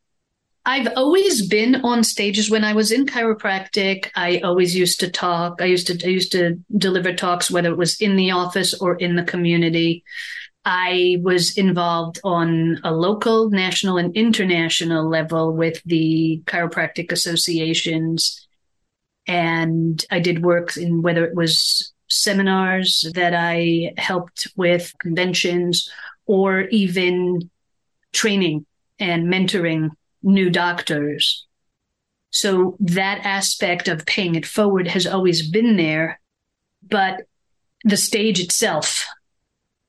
I've 0.65 0.89
always 0.97 1.47
been 1.47 1.77
on 1.77 2.05
stages 2.05 2.49
when 2.49 2.63
I 2.63 2.73
was 2.73 2.93
in 2.93 3.07
chiropractic. 3.07 4.11
I 4.15 4.39
always 4.39 4.77
used 4.77 5.01
to 5.01 5.11
talk. 5.11 5.61
I 5.61 5.65
used 5.65 5.89
to 5.89 6.07
I 6.07 6.11
used 6.11 6.31
to 6.33 6.57
deliver 6.77 7.13
talks, 7.13 7.51
whether 7.51 7.71
it 7.71 7.79
was 7.79 8.01
in 8.01 8.15
the 8.15 8.31
office 8.31 8.73
or 8.81 8.95
in 8.95 9.17
the 9.17 9.25
community. 9.25 10.05
I 10.65 11.17
was 11.23 11.59
involved 11.59 12.21
on 12.23 12.79
a 12.85 12.93
local, 12.93 13.51
national, 13.51 13.99
and 13.99 14.17
international 14.17 15.09
level 15.09 15.53
with 15.53 15.83
the 15.85 16.41
chiropractic 16.47 17.11
associations. 17.11 18.47
And 19.27 20.05
I 20.13 20.21
did 20.21 20.45
work 20.45 20.77
in 20.77 21.03
whether 21.03 21.25
it 21.25 21.35
was 21.35 21.93
seminars 22.09 23.05
that 23.15 23.35
I 23.35 23.95
helped 23.97 24.47
with, 24.55 24.93
conventions, 25.01 25.91
or 26.27 26.63
even 26.69 27.51
training 28.13 28.67
and 29.01 29.27
mentoring 29.27 29.91
new 30.23 30.51
doctors. 30.51 31.47
So 32.31 32.77
that 32.81 33.21
aspect 33.25 33.89
of 33.89 34.07
paying 34.07 34.35
it 34.35 34.47
forward 34.47 34.89
has 34.89 35.07
always 35.07 35.49
been 35.49 35.77
there, 35.77 36.21
but 36.89 37.25
the 37.85 37.97
stage 37.97 38.41
itself 38.41 39.07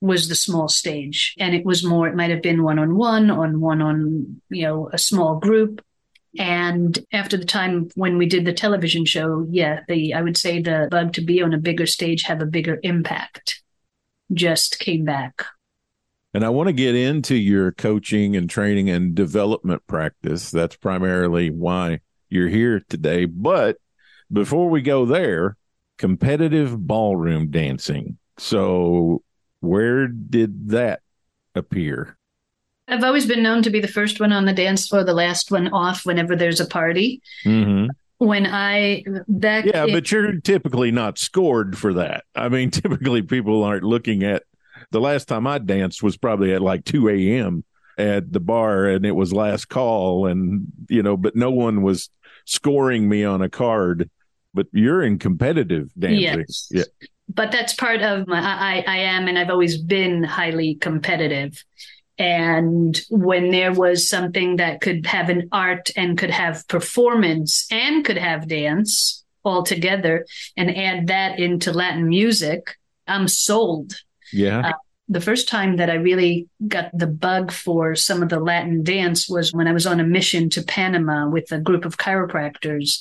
was 0.02 0.28
the 0.28 0.36
small 0.36 0.68
stage. 0.68 1.34
And 1.40 1.56
it 1.56 1.66
was 1.66 1.86
more, 1.86 2.08
it 2.08 2.16
might 2.16 2.32
have 2.32 2.42
been 2.42 2.64
one 2.64 2.78
on 2.78 2.98
one, 2.98 3.32
on 3.32 3.62
one 3.62 3.82
on, 3.82 4.42
you 4.50 4.64
know, 4.64 4.90
a 4.92 4.98
small 4.98 5.40
group. 5.40 5.84
And 6.38 7.00
after 7.14 7.38
the 7.38 7.46
time 7.46 7.90
when 7.96 8.18
we 8.18 8.26
did 8.26 8.44
the 8.44 8.54
television 8.54 9.06
show, 9.06 9.48
yeah, 9.50 9.82
the 9.88 10.14
I 10.14 10.22
would 10.22 10.36
say 10.36 10.62
the 10.62 10.88
bug 10.92 11.14
to 11.14 11.22
be 11.22 11.42
on 11.42 11.54
a 11.54 11.60
bigger 11.60 11.86
stage, 11.86 12.24
have 12.24 12.42
a 12.42 12.46
bigger 12.46 12.80
impact, 12.84 13.62
just 14.34 14.80
came 14.80 15.06
back. 15.06 15.46
And 16.34 16.44
I 16.44 16.50
want 16.50 16.68
to 16.68 16.74
get 16.74 16.96
into 16.96 17.36
your 17.36 17.72
coaching 17.72 18.36
and 18.36 18.50
training 18.50 18.90
and 18.90 19.14
development 19.14 19.86
practice. 19.86 20.50
That's 20.50 20.76
primarily 20.76 21.52
why 21.52 22.00
you're 22.30 22.50
here 22.50 22.82
today. 22.90 23.26
But 23.26 23.78
before 24.32 24.70
we 24.70 24.82
go 24.82 25.06
there, 25.06 25.58
competitive 25.98 26.76
ballroom 26.78 27.52
dancing. 27.52 28.18
So, 28.38 29.22
where 29.60 30.08
did 30.08 30.70
that 30.70 31.02
appear? 31.56 32.18
I've 32.88 33.04
always 33.04 33.26
been 33.26 33.44
known 33.44 33.64
to 33.64 33.70
be 33.70 33.80
the 33.80 33.88
first 33.88 34.20
one 34.20 34.34
on 34.34 34.46
the 34.46 34.54
dance 34.54 34.88
floor, 34.88 35.04
the 35.04 35.14
last 35.14 35.52
one 35.52 35.70
off 35.70 36.06
whenever 36.06 36.36
there's 36.36 36.60
a 36.60 36.66
party. 36.66 37.22
Mm-hmm. 37.46 37.92
When 38.18 38.46
I 38.46 39.04
back, 39.28 39.66
yeah, 39.66 39.86
in, 39.86 39.94
but 39.94 40.12
you're 40.12 40.40
typically 40.42 40.92
not 40.92 41.18
scored 41.18 41.78
for 41.78 41.94
that. 41.94 42.24
I 42.36 42.50
mean, 42.50 42.72
typically 42.72 43.22
people 43.22 43.64
aren't 43.64 43.84
looking 43.84 44.24
at. 44.24 44.44
The 44.94 45.02
last 45.02 45.28
time 45.28 45.46
I 45.46 45.58
danced 45.58 46.02
was 46.02 46.16
probably 46.16 46.54
at 46.54 46.62
like 46.62 46.86
two 46.86 47.10
a.m. 47.10 47.66
at 47.98 48.32
the 48.32 48.40
bar, 48.40 48.86
and 48.86 49.06
it 49.06 49.12
was 49.12 49.34
last 49.34 49.66
call, 49.68 50.28
and 50.28 50.68
you 50.88 51.04
know, 51.04 51.18
but 51.18 51.36
no 51.36 51.52
one 51.52 51.82
was 51.82 52.10
scoring 52.46 53.10
me 53.10 53.26
on 53.26 53.42
a 53.42 53.50
card. 53.50 54.10
But 54.54 54.68
you're 54.72 55.04
in 55.04 55.18
competitive 55.18 55.90
dancing, 55.98 56.46
yes. 56.48 56.68
yeah. 56.72 57.10
But 57.28 57.52
that's 57.52 57.74
part 57.74 58.02
of 58.02 58.28
my. 58.28 58.40
I 58.40 58.84
I 58.88 58.98
am, 59.00 59.28
and 59.28 59.38
I've 59.38 59.50
always 59.50 59.78
been 59.78 60.24
highly 60.24 60.76
competitive 60.76 61.62
and 62.20 63.00
when 63.10 63.50
there 63.50 63.74
was 63.74 64.08
something 64.08 64.58
that 64.58 64.82
could 64.82 65.06
have 65.08 65.30
an 65.30 65.50
art 65.52 65.90
and 65.96 66.18
could 66.18 66.30
have 66.30 66.68
performance 66.68 67.66
and 67.72 68.06
could 68.06 68.18
have 68.18 68.48
dance 68.48 69.24
all 69.44 69.64
together 69.64 70.26
and 70.56 70.76
add 70.76 71.08
that 71.08 71.40
into 71.40 71.74
Latin 71.74 72.08
music, 72.08 72.78
I'm 73.08 73.28
sold. 73.28 73.94
Yeah. 74.32 74.70
Uh, 74.70 74.74
the 75.10 75.22
first 75.22 75.48
time 75.48 75.78
that 75.78 75.90
I 75.90 75.96
really 75.96 76.48
got 76.68 76.90
the 76.98 77.08
bug 77.08 77.52
for 77.52 77.96
some 77.96 78.24
of 78.24 78.30
the 78.30 78.40
Latin 78.40 78.84
dance 78.84 79.30
was 79.30 79.54
when 79.54 79.68
I 79.68 79.74
was 79.74 79.86
on 79.86 80.00
a 80.00 80.06
mission 80.06 80.50
to 80.52 80.64
Panama 80.64 81.28
with 81.28 81.52
a 81.52 81.60
group 81.60 81.86
of 81.86 81.98
chiropractors. 81.98 83.00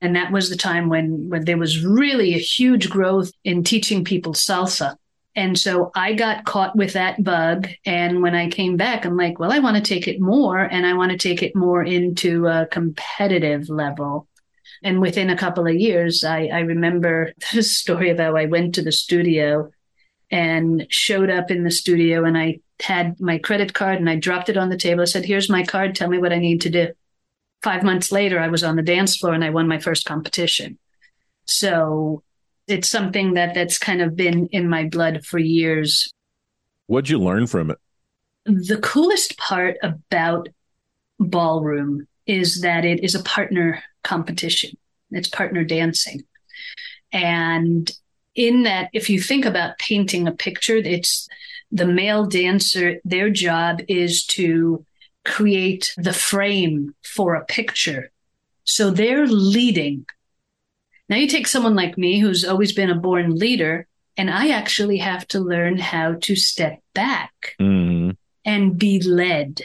And 0.00 0.14
that 0.14 0.30
was 0.30 0.50
the 0.50 0.56
time 0.56 0.88
when, 0.88 1.28
when 1.28 1.44
there 1.44 1.58
was 1.58 1.84
really 1.84 2.34
a 2.34 2.38
huge 2.38 2.90
growth 2.90 3.32
in 3.44 3.64
teaching 3.64 4.04
people 4.04 4.34
salsa. 4.34 4.96
And 5.34 5.58
so 5.58 5.90
I 5.94 6.14
got 6.14 6.44
caught 6.44 6.76
with 6.76 6.92
that 6.92 7.22
bug. 7.22 7.68
And 7.86 8.22
when 8.22 8.34
I 8.34 8.50
came 8.50 8.76
back, 8.76 9.04
I'm 9.04 9.16
like, 9.16 9.38
well, 9.38 9.52
I 9.52 9.60
want 9.60 9.76
to 9.76 9.82
take 9.82 10.06
it 10.06 10.20
more 10.20 10.58
and 10.58 10.84
I 10.84 10.94
want 10.94 11.12
to 11.12 11.18
take 11.18 11.42
it 11.42 11.56
more 11.56 11.82
into 11.82 12.46
a 12.46 12.66
competitive 12.66 13.68
level. 13.68 14.28
And 14.82 15.00
within 15.00 15.30
a 15.30 15.36
couple 15.36 15.66
of 15.66 15.74
years, 15.74 16.24
I, 16.24 16.46
I 16.46 16.60
remember 16.60 17.32
the 17.54 17.62
story 17.62 18.10
of 18.10 18.18
how 18.18 18.36
I 18.36 18.46
went 18.46 18.74
to 18.74 18.82
the 18.82 18.92
studio 18.92 19.70
and 20.30 20.86
showed 20.90 21.30
up 21.30 21.50
in 21.50 21.64
the 21.64 21.70
studio 21.70 22.24
and 22.24 22.36
I 22.36 22.60
had 22.80 23.20
my 23.20 23.38
credit 23.38 23.74
card 23.74 23.98
and 23.98 24.08
I 24.08 24.16
dropped 24.16 24.48
it 24.48 24.56
on 24.56 24.68
the 24.68 24.76
table. 24.76 25.02
I 25.02 25.06
said, 25.06 25.24
here's 25.24 25.50
my 25.50 25.64
card. 25.64 25.94
Tell 25.94 26.08
me 26.08 26.18
what 26.18 26.32
I 26.32 26.38
need 26.38 26.60
to 26.62 26.70
do. 26.70 26.88
Five 27.62 27.82
months 27.82 28.12
later, 28.12 28.38
I 28.38 28.48
was 28.48 28.62
on 28.62 28.76
the 28.76 28.82
dance 28.82 29.16
floor 29.16 29.32
and 29.32 29.44
I 29.44 29.50
won 29.50 29.66
my 29.66 29.78
first 29.78 30.04
competition. 30.04 30.78
So 31.46 32.22
it's 32.68 32.88
something 32.88 33.34
that 33.34 33.54
that's 33.54 33.78
kind 33.78 34.00
of 34.00 34.14
been 34.14 34.46
in 34.48 34.68
my 34.68 34.84
blood 34.84 35.24
for 35.24 35.38
years. 35.38 36.12
What'd 36.86 37.08
you 37.08 37.18
learn 37.18 37.46
from 37.46 37.70
it? 37.70 37.78
The 38.44 38.78
coolest 38.78 39.36
part 39.38 39.76
about 39.82 40.48
ballroom 41.18 42.06
is 42.26 42.60
that 42.60 42.84
it 42.84 43.02
is 43.02 43.14
a 43.14 43.22
partner 43.22 43.82
competition. 44.04 44.76
It's 45.10 45.28
partner 45.28 45.64
dancing. 45.64 46.22
And 47.12 47.90
in 48.38 48.62
that, 48.62 48.88
if 48.92 49.10
you 49.10 49.20
think 49.20 49.44
about 49.44 49.78
painting 49.78 50.26
a 50.26 50.32
picture, 50.32 50.76
it's 50.76 51.28
the 51.70 51.86
male 51.86 52.24
dancer, 52.24 53.00
their 53.04 53.28
job 53.28 53.80
is 53.88 54.24
to 54.26 54.84
create 55.24 55.92
the 55.98 56.12
frame 56.12 56.94
for 57.04 57.34
a 57.34 57.44
picture. 57.44 58.10
So 58.64 58.90
they're 58.90 59.26
leading 59.26 60.06
now 61.08 61.16
you 61.16 61.26
take 61.26 61.46
someone 61.46 61.74
like 61.74 61.96
me 61.96 62.20
who's 62.20 62.44
always 62.44 62.72
been 62.72 62.90
a 62.90 62.94
born 62.94 63.34
leader, 63.34 63.86
and 64.16 64.30
I 64.30 64.50
actually 64.50 64.98
have 64.98 65.26
to 65.28 65.40
learn 65.40 65.78
how 65.78 66.14
to 66.22 66.36
step 66.36 66.82
back 66.94 67.32
mm-hmm. 67.60 68.10
and 68.44 68.78
be 68.78 69.00
led. 69.00 69.62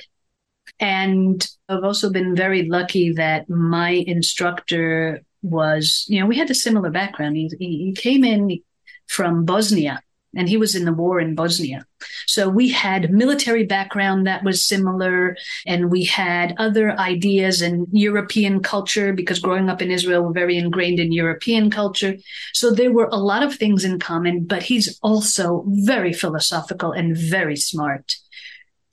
And 0.79 1.45
I've 1.67 1.83
also 1.83 2.09
been 2.11 2.35
very 2.35 2.67
lucky 2.67 3.13
that 3.13 3.49
my 3.49 3.89
instructor 3.89 5.21
was, 5.43 6.05
you 6.07 6.19
know, 6.19 6.25
we 6.25 6.37
had 6.37 6.49
a 6.49 6.55
similar 6.55 6.89
background. 6.89 7.35
He, 7.35 7.51
he 7.59 7.93
came 7.95 8.23
in 8.23 8.59
from 9.07 9.45
Bosnia 9.45 10.01
and 10.35 10.49
he 10.49 10.57
was 10.57 10.73
in 10.75 10.85
the 10.85 10.93
war 10.93 11.19
in 11.19 11.35
Bosnia. 11.35 11.85
So 12.25 12.49
we 12.49 12.69
had 12.69 13.11
military 13.11 13.65
background 13.65 14.25
that 14.25 14.43
was 14.43 14.65
similar, 14.65 15.37
and 15.67 15.91
we 15.91 16.05
had 16.05 16.55
other 16.57 16.97
ideas 16.99 17.61
and 17.61 17.87
European 17.91 18.61
culture 18.61 19.13
because 19.13 19.39
growing 19.39 19.69
up 19.69 19.81
in 19.81 19.91
Israel, 19.91 20.23
we're 20.23 20.33
very 20.33 20.57
ingrained 20.57 20.99
in 20.99 21.11
European 21.11 21.69
culture. 21.69 22.15
So 22.53 22.71
there 22.71 22.91
were 22.91 23.09
a 23.11 23.17
lot 23.17 23.43
of 23.43 23.55
things 23.55 23.83
in 23.83 23.99
common, 23.99 24.45
but 24.45 24.63
he's 24.63 24.99
also 25.03 25.65
very 25.67 26.13
philosophical 26.13 26.91
and 26.91 27.15
very 27.15 27.55
smart. 27.55 28.15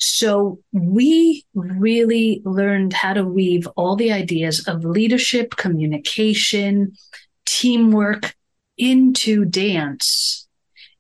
So 0.01 0.61
we 0.73 1.45
really 1.55 2.41
learned 2.45 2.95
how 2.95 3.13
to 3.13 3.25
weave 3.25 3.67
all 3.77 3.97
the 3.97 4.13
ideas 4.13 4.67
of 4.67 4.83
leadership, 4.83 5.57
communication, 5.57 6.97
teamwork 7.45 8.35
into 8.79 9.45
dance 9.45 10.49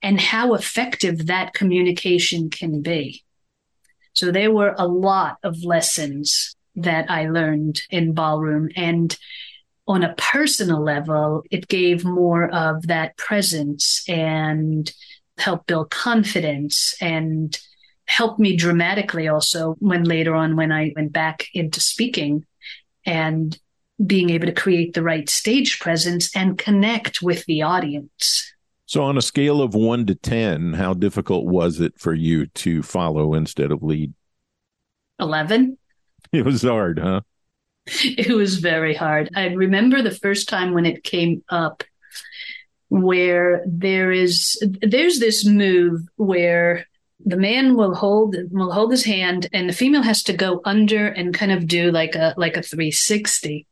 and 0.03 0.21
how 0.21 0.53
effective 0.53 1.27
that 1.27 1.55
communication 1.55 2.51
can 2.51 2.83
be. 2.83 3.25
So 4.13 4.31
there 4.31 4.53
were 4.53 4.75
a 4.77 4.87
lot 4.87 5.39
of 5.43 5.65
lessons 5.65 6.55
that 6.75 7.11
I 7.11 7.29
learned 7.29 7.81
in 7.89 8.13
ballroom. 8.13 8.69
And 8.77 9.17
on 9.87 10.03
a 10.03 10.15
personal 10.19 10.83
level, 10.83 11.43
it 11.51 11.69
gave 11.69 12.05
more 12.05 12.51
of 12.55 12.87
that 12.89 13.17
presence 13.17 14.05
and 14.09 14.93
helped 15.39 15.69
build 15.69 15.91
confidence 15.91 16.95
and 17.01 17.59
helped 18.11 18.41
me 18.41 18.57
dramatically 18.57 19.29
also 19.29 19.77
when 19.79 20.03
later 20.03 20.35
on 20.35 20.57
when 20.57 20.73
I 20.73 20.93
went 20.97 21.13
back 21.13 21.47
into 21.55 21.81
speaking 21.81 22.45
and 23.07 23.57
being 24.05 24.31
able 24.31 24.47
to 24.47 24.53
create 24.53 24.95
the 24.95 25.03
right 25.03 25.31
stage 25.31 25.79
presence 25.79 26.35
and 26.35 26.59
connect 26.59 27.23
with 27.23 27.45
the 27.47 27.63
audience. 27.63 28.53
So, 28.87 29.05
on 29.05 29.17
a 29.17 29.23
scale 29.23 29.63
of 29.63 29.75
one 29.75 30.07
to 30.07 30.17
10, 30.17 30.73
how 30.73 30.93
difficult 30.93 31.47
was 31.47 31.79
it 31.79 32.01
for 32.01 32.13
you 32.13 32.47
to 32.47 32.83
follow 32.83 33.35
instead 33.35 33.71
of 33.71 33.83
lead? 33.83 34.13
11. 35.21 35.77
It 36.33 36.45
was 36.45 36.63
hard, 36.63 37.01
huh? 37.01 37.23
It 37.87 38.37
was 38.37 38.59
very 38.59 38.95
hard. 38.95 39.31
I 39.35 39.47
remember 39.47 40.01
the 40.01 40.13
first 40.13 40.49
time 40.49 40.75
when 40.75 40.87
it 40.87 41.03
came 41.03 41.43
up 41.49 41.83
where 42.89 43.65
there 43.67 44.13
is 44.13 44.57
there's 44.81 45.19
this 45.19 45.45
move 45.45 46.03
where 46.17 46.87
the 47.25 47.37
man 47.37 47.77
will 47.77 47.95
hold 47.95 48.37
will 48.51 48.73
hold 48.73 48.91
his 48.91 49.05
hand 49.05 49.49
and 49.53 49.69
the 49.69 49.75
female 49.75 50.03
has 50.03 50.23
to 50.25 50.33
go 50.33 50.61
under 50.65 51.07
and 51.07 51.35
kind 51.35 51.53
of 51.53 51.67
do 51.67 51.91
like 51.91 52.15
a 52.15 52.35
like 52.37 52.57
a 52.57 52.63
360 52.63 53.67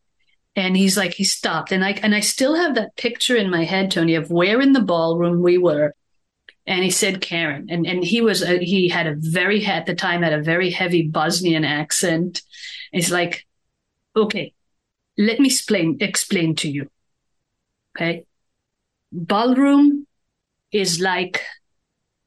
and 0.57 0.77
he's 0.77 0.97
like 0.97 1.15
he 1.15 1.25
stopped. 1.25 1.73
And 1.73 1.85
i 1.85 1.93
and 1.93 2.15
i 2.15 2.21
still 2.21 2.57
have 2.57 2.75
that 2.75 2.97
picture 2.97 3.37
in 3.37 3.51
my 3.51 3.65
head 3.65 3.91
tony 3.91 4.15
of 4.15 4.31
where 4.31 4.61
in 4.61 4.73
the 4.73 4.81
ballroom 4.83 5.43
we 5.43 5.59
were. 5.59 5.95
And 6.67 6.85
he 6.85 6.91
said 6.91 7.21
karen. 7.21 7.69
And 7.71 7.87
and 7.87 8.05
he 8.05 8.21
was 8.21 8.43
a, 8.43 8.59
he 8.59 8.89
had 8.89 9.07
a 9.07 9.17
very 9.17 9.65
at 9.65 9.87
the 9.87 9.95
time 9.95 10.23
had 10.23 10.35
a 10.35 10.43
very 10.43 10.71
heavy 10.71 11.09
bosnian 11.09 11.65
accent. 11.65 12.43
He's 12.93 13.11
like 13.11 13.47
okay 14.15 14.53
let 15.17 15.41
me 15.41 15.49
explain 15.49 15.97
explain 16.01 16.55
to 16.57 16.71
you. 16.71 16.91
Okay? 17.97 18.25
Ballroom 19.11 20.07
is 20.71 21.01
like 21.01 21.43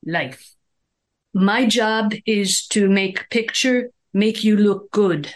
life 0.04 0.56
my 1.34 1.66
job 1.66 2.14
is 2.26 2.68
to 2.68 2.90
make 2.90 3.30
picture 3.30 3.90
make 4.14 4.44
you 4.44 4.58
look 4.58 4.92
good 4.92 5.34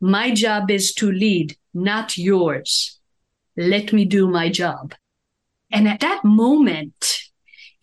my 0.00 0.32
job 0.32 0.70
is 0.70 0.92
to 0.94 1.10
lead 1.10 1.56
not 1.74 2.16
yours. 2.16 2.98
Let 3.56 3.92
me 3.92 4.04
do 4.04 4.28
my 4.28 4.48
job. 4.48 4.94
And 5.70 5.88
at 5.88 6.00
that 6.00 6.24
moment, 6.24 7.20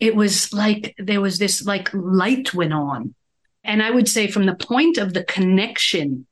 it 0.00 0.16
was 0.16 0.52
like 0.52 0.94
there 0.98 1.20
was 1.20 1.38
this 1.38 1.64
like 1.64 1.90
light 1.92 2.54
went 2.54 2.72
on. 2.72 3.14
And 3.62 3.82
I 3.82 3.90
would 3.90 4.08
say 4.08 4.28
from 4.28 4.46
the 4.46 4.54
point 4.54 4.96
of 4.96 5.12
the 5.12 5.24
connection 5.24 6.26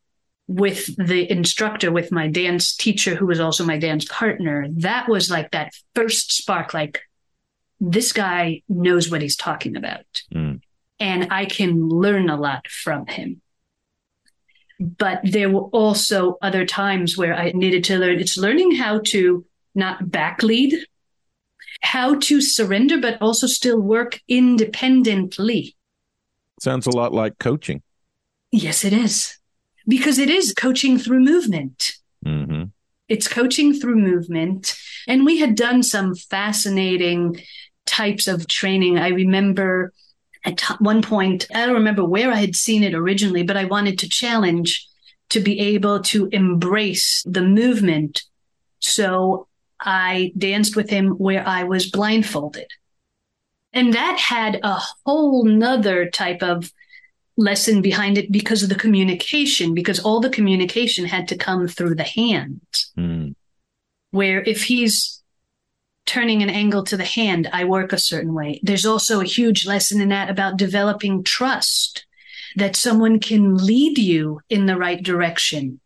with 0.47 0.95
the 0.97 1.31
instructor, 1.31 1.91
with 1.91 2.13
my 2.13 2.29
dance 2.29 2.77
teacher, 2.77 3.15
who 3.15 3.27
was 3.27 3.41
also 3.41 3.65
my 3.65 3.79
dance 3.79 4.05
partner, 4.05 4.67
that 4.77 5.09
was 5.09 5.31
like 5.31 5.51
that 5.51 5.73
first 5.95 6.33
spark, 6.33 6.75
like 6.75 7.01
this 7.81 8.13
guy 8.13 8.63
knows 8.69 9.11
what 9.11 9.23
he's 9.23 9.37
talking 9.37 9.77
about. 9.77 10.05
Mm. 10.35 10.61
And 11.01 11.29
I 11.31 11.45
can 11.45 11.89
learn 11.89 12.31
a 12.31 12.37
lot 12.37 12.69
from 12.69 13.07
him. 13.07 13.41
But 14.81 15.21
there 15.25 15.51
were 15.51 15.69
also 15.73 16.37
other 16.43 16.67
times 16.67 17.17
where 17.17 17.35
I 17.35 17.53
needed 17.53 17.85
to 17.85 17.99
learn. 17.99 18.19
It's 18.19 18.37
learning 18.37 18.75
how 18.75 19.01
to 19.07 19.45
not 19.75 20.11
back 20.11 20.43
lead, 20.43 20.75
how 21.81 22.17
to 22.17 22.41
surrender, 22.41 22.99
but 23.01 23.21
also 23.21 23.47
still 23.47 23.81
work 23.81 24.21
independently. 24.29 25.77
Sounds 26.61 26.87
a 26.87 26.91
lot 26.91 27.13
like 27.13 27.39
coaching. 27.39 27.83
Yes, 28.51 28.85
it 28.85 28.93
is. 28.93 29.39
Because 29.87 30.19
it 30.19 30.31
is 30.31 30.55
coaching 30.55 30.99
through 30.99 31.21
movement. 31.21 31.95
Mm-hmm. 32.25 32.65
It's 33.09 33.29
coaching 33.29 33.75
through 33.75 33.97
movement. 33.97 34.79
And 35.07 35.27
we 35.27 35.39
had 35.39 35.57
done 35.57 35.83
some 35.83 36.15
fascinating 36.15 37.41
types 37.85 38.29
of 38.29 38.49
training. 38.49 38.99
I 38.99 39.09
remember 39.09 39.93
at 40.45 40.61
one 40.79 41.03
point, 41.03 41.47
I 41.55 41.65
don't 41.65 41.75
remember 41.75 42.05
where 42.05 42.31
I 42.31 42.37
had 42.37 42.55
seen 42.55 42.83
it 42.83 42.95
originally, 42.95 43.43
but 43.43 43.57
I 43.57 43.65
wanted 43.65 43.99
to 44.01 44.09
challenge 44.09 44.87
to 45.31 45.41
be 45.41 45.59
able 45.59 46.01
to 46.03 46.29
embrace 46.33 47.23
the 47.27 47.43
movement. 47.43 48.23
So 48.79 49.49
I 49.81 50.33
danced 50.37 50.77
with 50.77 50.91
him 50.91 51.13
where 51.13 51.47
I 51.47 51.65
was 51.65 51.91
blindfolded. 51.91 52.67
And 53.73 53.95
that 53.95 54.19
had 54.19 54.61
a 54.63 54.81
whole 55.05 55.45
nother 55.45 56.09
type 56.09 56.43
of 56.43 56.73
lesson 57.37 57.83
behind 57.83 58.19
it 58.19 58.31
because 58.31 58.63
of 58.63 58.69
the 58.69 58.75
communication, 58.77 59.75
because 59.75 59.99
all 59.99 60.21
the 60.21 60.31
communication 60.31 61.07
had 61.07 61.27
to 61.29 61.37
come 61.37 61.67
through 61.67 61.97
the 61.97 62.05
hands. 62.05 62.93
Mm. 62.97 63.35
Where 64.11 64.43
if 64.43 64.63
he's 64.63 65.23
turning 66.07 66.43
an 66.43 66.51
angle 66.51 66.85
to 66.85 66.97
the 66.97 67.05
hand, 67.05 67.49
I 67.53 67.65
work 67.65 67.93
a 67.93 67.99
certain 67.99 68.35
way. 68.35 68.61
There's 68.63 68.87
also 68.87 69.21
a 69.21 69.27
huge 69.27 69.67
lesson 69.67 70.01
in 70.01 70.11
that 70.11 70.31
about 70.31 70.57
developing 70.57 71.23
trust 71.23 72.07
that 72.57 72.77
someone 72.77 73.19
can 73.21 73.57
lead 73.57 73.99
you 73.99 74.41
in 74.49 74.67
the 74.67 74.77
right 74.77 75.03
direction. 75.03 75.81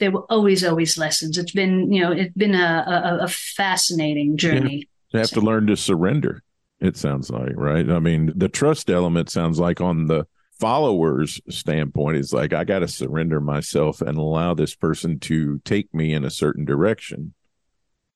There 0.00 0.12
were 0.12 0.24
always, 0.30 0.62
always 0.64 0.96
lessons. 0.96 1.38
It's 1.38 1.52
been, 1.52 1.92
you 1.92 2.02
know, 2.02 2.12
it's 2.12 2.34
been 2.34 2.54
a, 2.54 3.18
a, 3.20 3.24
a 3.24 3.28
fascinating 3.28 4.36
journey. 4.36 4.88
You 5.12 5.20
have 5.20 5.30
to 5.30 5.40
learn 5.40 5.66
to 5.68 5.76
surrender. 5.76 6.42
It 6.80 6.96
sounds 6.96 7.30
like, 7.30 7.54
right? 7.56 7.88
I 7.90 7.98
mean, 7.98 8.32
the 8.36 8.48
trust 8.48 8.90
element 8.90 9.30
sounds 9.30 9.58
like 9.58 9.80
on 9.80 10.06
the 10.06 10.26
followers 10.60 11.40
standpoint 11.48 12.16
is 12.16 12.32
like 12.32 12.52
i 12.52 12.64
got 12.64 12.80
to 12.80 12.88
surrender 12.88 13.40
myself 13.40 14.00
and 14.00 14.18
allow 14.18 14.54
this 14.54 14.74
person 14.74 15.18
to 15.18 15.60
take 15.64 15.92
me 15.94 16.12
in 16.12 16.24
a 16.24 16.30
certain 16.30 16.64
direction 16.64 17.32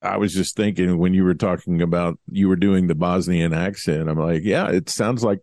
i 0.03 0.17
was 0.17 0.33
just 0.33 0.55
thinking 0.55 0.97
when 0.97 1.13
you 1.13 1.23
were 1.23 1.33
talking 1.33 1.81
about 1.81 2.19
you 2.29 2.47
were 2.47 2.55
doing 2.55 2.87
the 2.87 2.95
bosnian 2.95 3.53
accent 3.53 4.09
i'm 4.09 4.19
like 4.19 4.43
yeah 4.43 4.69
it 4.69 4.89
sounds 4.89 5.23
like 5.23 5.39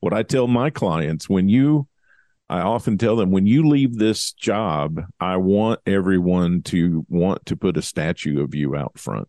what 0.00 0.12
i 0.12 0.22
tell 0.22 0.46
my 0.46 0.70
clients 0.70 1.28
when 1.28 1.48
you 1.48 1.86
i 2.48 2.60
often 2.60 2.96
tell 2.96 3.16
them 3.16 3.30
when 3.30 3.46
you 3.46 3.68
leave 3.68 3.96
this 3.96 4.32
job 4.32 5.00
i 5.20 5.36
want 5.36 5.80
everyone 5.86 6.62
to 6.62 7.04
want 7.08 7.44
to 7.46 7.56
put 7.56 7.76
a 7.76 7.82
statue 7.82 8.42
of 8.42 8.54
you 8.54 8.76
out 8.76 8.98
front 8.98 9.28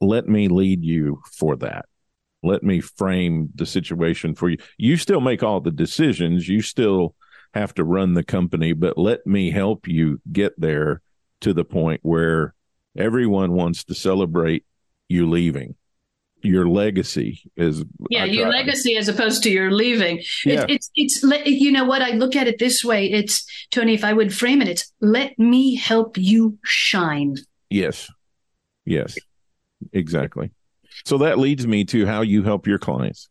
let 0.00 0.28
me 0.28 0.48
lead 0.48 0.84
you 0.84 1.20
for 1.32 1.56
that 1.56 1.84
let 2.42 2.62
me 2.62 2.80
frame 2.80 3.50
the 3.54 3.66
situation 3.66 4.34
for 4.34 4.48
you. 4.48 4.58
You 4.78 4.96
still 4.96 5.20
make 5.20 5.42
all 5.42 5.60
the 5.60 5.70
decisions. 5.70 6.48
You 6.48 6.62
still 6.62 7.14
have 7.54 7.74
to 7.74 7.84
run 7.84 8.14
the 8.14 8.22
company, 8.22 8.72
but 8.72 8.96
let 8.96 9.26
me 9.26 9.50
help 9.50 9.86
you 9.86 10.20
get 10.32 10.58
there 10.58 11.02
to 11.40 11.52
the 11.52 11.64
point 11.64 12.00
where 12.02 12.54
everyone 12.96 13.52
wants 13.52 13.84
to 13.84 13.94
celebrate 13.94 14.64
you 15.08 15.28
leaving. 15.28 15.74
Your 16.42 16.66
legacy 16.66 17.42
is 17.54 17.84
yeah, 18.08 18.24
your 18.24 18.48
legacy 18.48 18.96
as 18.96 19.08
opposed 19.08 19.42
to 19.42 19.50
your 19.50 19.70
leaving. 19.70 20.22
Yeah. 20.44 20.62
It, 20.62 20.70
it's 20.70 20.90
it's 20.94 21.22
you 21.44 21.70
know 21.70 21.84
what 21.84 22.00
I 22.00 22.12
look 22.12 22.34
at 22.34 22.48
it 22.48 22.58
this 22.58 22.82
way. 22.82 23.10
It's 23.10 23.44
Tony. 23.70 23.92
If 23.92 24.04
I 24.04 24.14
would 24.14 24.34
frame 24.34 24.62
it, 24.62 24.68
it's 24.68 24.90
let 25.02 25.38
me 25.38 25.74
help 25.74 26.16
you 26.16 26.58
shine. 26.64 27.36
Yes, 27.68 28.10
yes, 28.86 29.18
exactly. 29.92 30.50
So 31.04 31.18
that 31.18 31.38
leads 31.38 31.66
me 31.66 31.84
to 31.86 32.06
how 32.06 32.22
you 32.22 32.42
help 32.42 32.66
your 32.66 32.78
clients. 32.78 33.28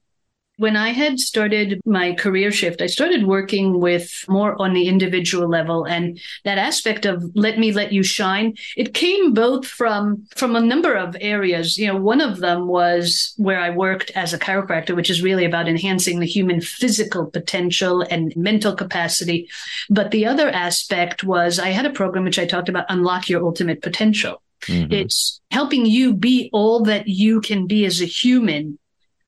When 0.60 0.76
I 0.76 0.90
had 0.90 1.22
started 1.22 1.80
my 1.86 2.12
career 2.14 2.52
shift, 2.52 2.82
I 2.82 2.88
started 2.88 3.26
working 3.26 3.80
with 3.80 4.26
more 4.28 4.62
on 4.62 4.74
the 4.74 4.90
individual 4.90 5.48
level 5.48 5.86
and 5.86 6.20
that 6.44 6.58
aspect 6.58 7.06
of 7.06 7.24
let 7.34 7.58
me 7.58 7.72
let 7.72 7.94
you 7.94 8.04
shine. 8.04 8.56
It 8.76 8.94
came 8.94 9.34
both 9.34 9.66
from 9.66 10.28
from 10.36 10.58
a 10.58 10.68
number 10.72 10.96
of 10.96 11.16
areas. 11.22 11.78
You 11.78 11.88
know, 11.88 11.96
one 11.96 12.20
of 12.20 12.40
them 12.40 12.68
was 12.68 13.34
where 13.38 13.62
I 13.62 13.70
worked 13.70 14.12
as 14.16 14.34
a 14.34 14.38
chiropractor, 14.38 14.94
which 14.98 15.10
is 15.10 15.24
really 15.24 15.46
about 15.46 15.70
enhancing 15.70 16.20
the 16.20 16.26
human 16.26 16.60
physical 16.60 17.28
potential 17.28 18.02
and 18.02 18.36
mental 18.36 18.76
capacity. 18.76 19.48
But 19.90 20.12
the 20.12 20.26
other 20.26 20.50
aspect 20.50 21.24
was 21.24 21.58
I 21.58 21.70
had 21.70 21.86
a 21.86 21.98
program 22.00 22.26
which 22.26 22.38
I 22.38 22.46
talked 22.46 22.68
about 22.68 22.86
unlock 22.90 23.30
your 23.30 23.46
ultimate 23.46 23.82
potential. 23.82 24.42
Mm-hmm. 24.64 24.92
It's 24.92 25.40
helping 25.52 25.86
you 25.86 26.14
be 26.14 26.50
all 26.52 26.84
that 26.84 27.08
you 27.08 27.40
can 27.40 27.66
be 27.66 27.86
as 27.86 28.02
a 28.02 28.06
human 28.06 28.78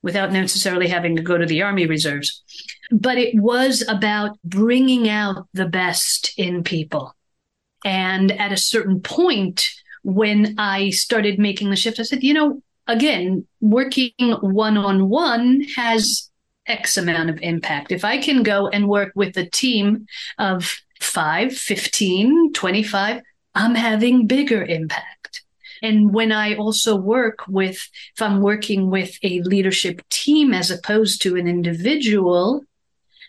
without 0.04 0.32
necessarily 0.32 0.88
having 0.88 1.16
to 1.16 1.22
go 1.22 1.38
to 1.38 1.46
the 1.46 1.62
Army 1.62 1.86
Reserves. 1.86 2.44
But 2.92 3.18
it 3.18 3.36
was 3.36 3.84
about 3.88 4.38
bringing 4.44 5.08
out 5.08 5.48
the 5.54 5.68
best 5.68 6.34
in 6.38 6.64
people. 6.64 7.16
And 7.86 8.32
at 8.32 8.52
a 8.52 8.58
certain 8.58 9.02
point, 9.02 9.68
when 10.04 10.56
I 10.58 10.90
started 10.90 11.40
making 11.40 11.70
the 11.70 11.76
shift, 11.76 12.00
I 12.00 12.04
said, 12.04 12.24
you 12.24 12.34
know, 12.34 12.62
again, 12.88 13.48
working 13.60 14.12
one 14.42 14.78
on 14.78 15.10
one 15.10 15.62
has 15.76 16.30
X 16.68 16.98
amount 16.98 17.30
of 17.30 17.40
impact. 17.42 17.92
If 17.92 18.06
I 18.06 18.18
can 18.18 18.44
go 18.44 18.68
and 18.68 18.88
work 18.88 19.12
with 19.16 19.38
a 19.38 19.50
team 19.50 20.06
of 20.38 20.76
5, 21.00 21.56
15, 21.56 22.54
25, 22.54 23.22
I'm 23.56 23.76
having 23.76 24.28
bigger 24.28 24.64
impact. 24.64 25.21
And 25.82 26.14
when 26.14 26.32
I 26.32 26.56
also 26.56 26.96
work 26.96 27.48
with, 27.48 27.78
if 28.16 28.22
I'm 28.22 28.42
working 28.42 28.90
with 28.90 29.18
a 29.24 29.42
leadership 29.42 30.02
team 30.10 30.54
as 30.54 30.70
opposed 30.70 31.22
to 31.24 31.36
an 31.36 31.48
individual, 31.48 32.64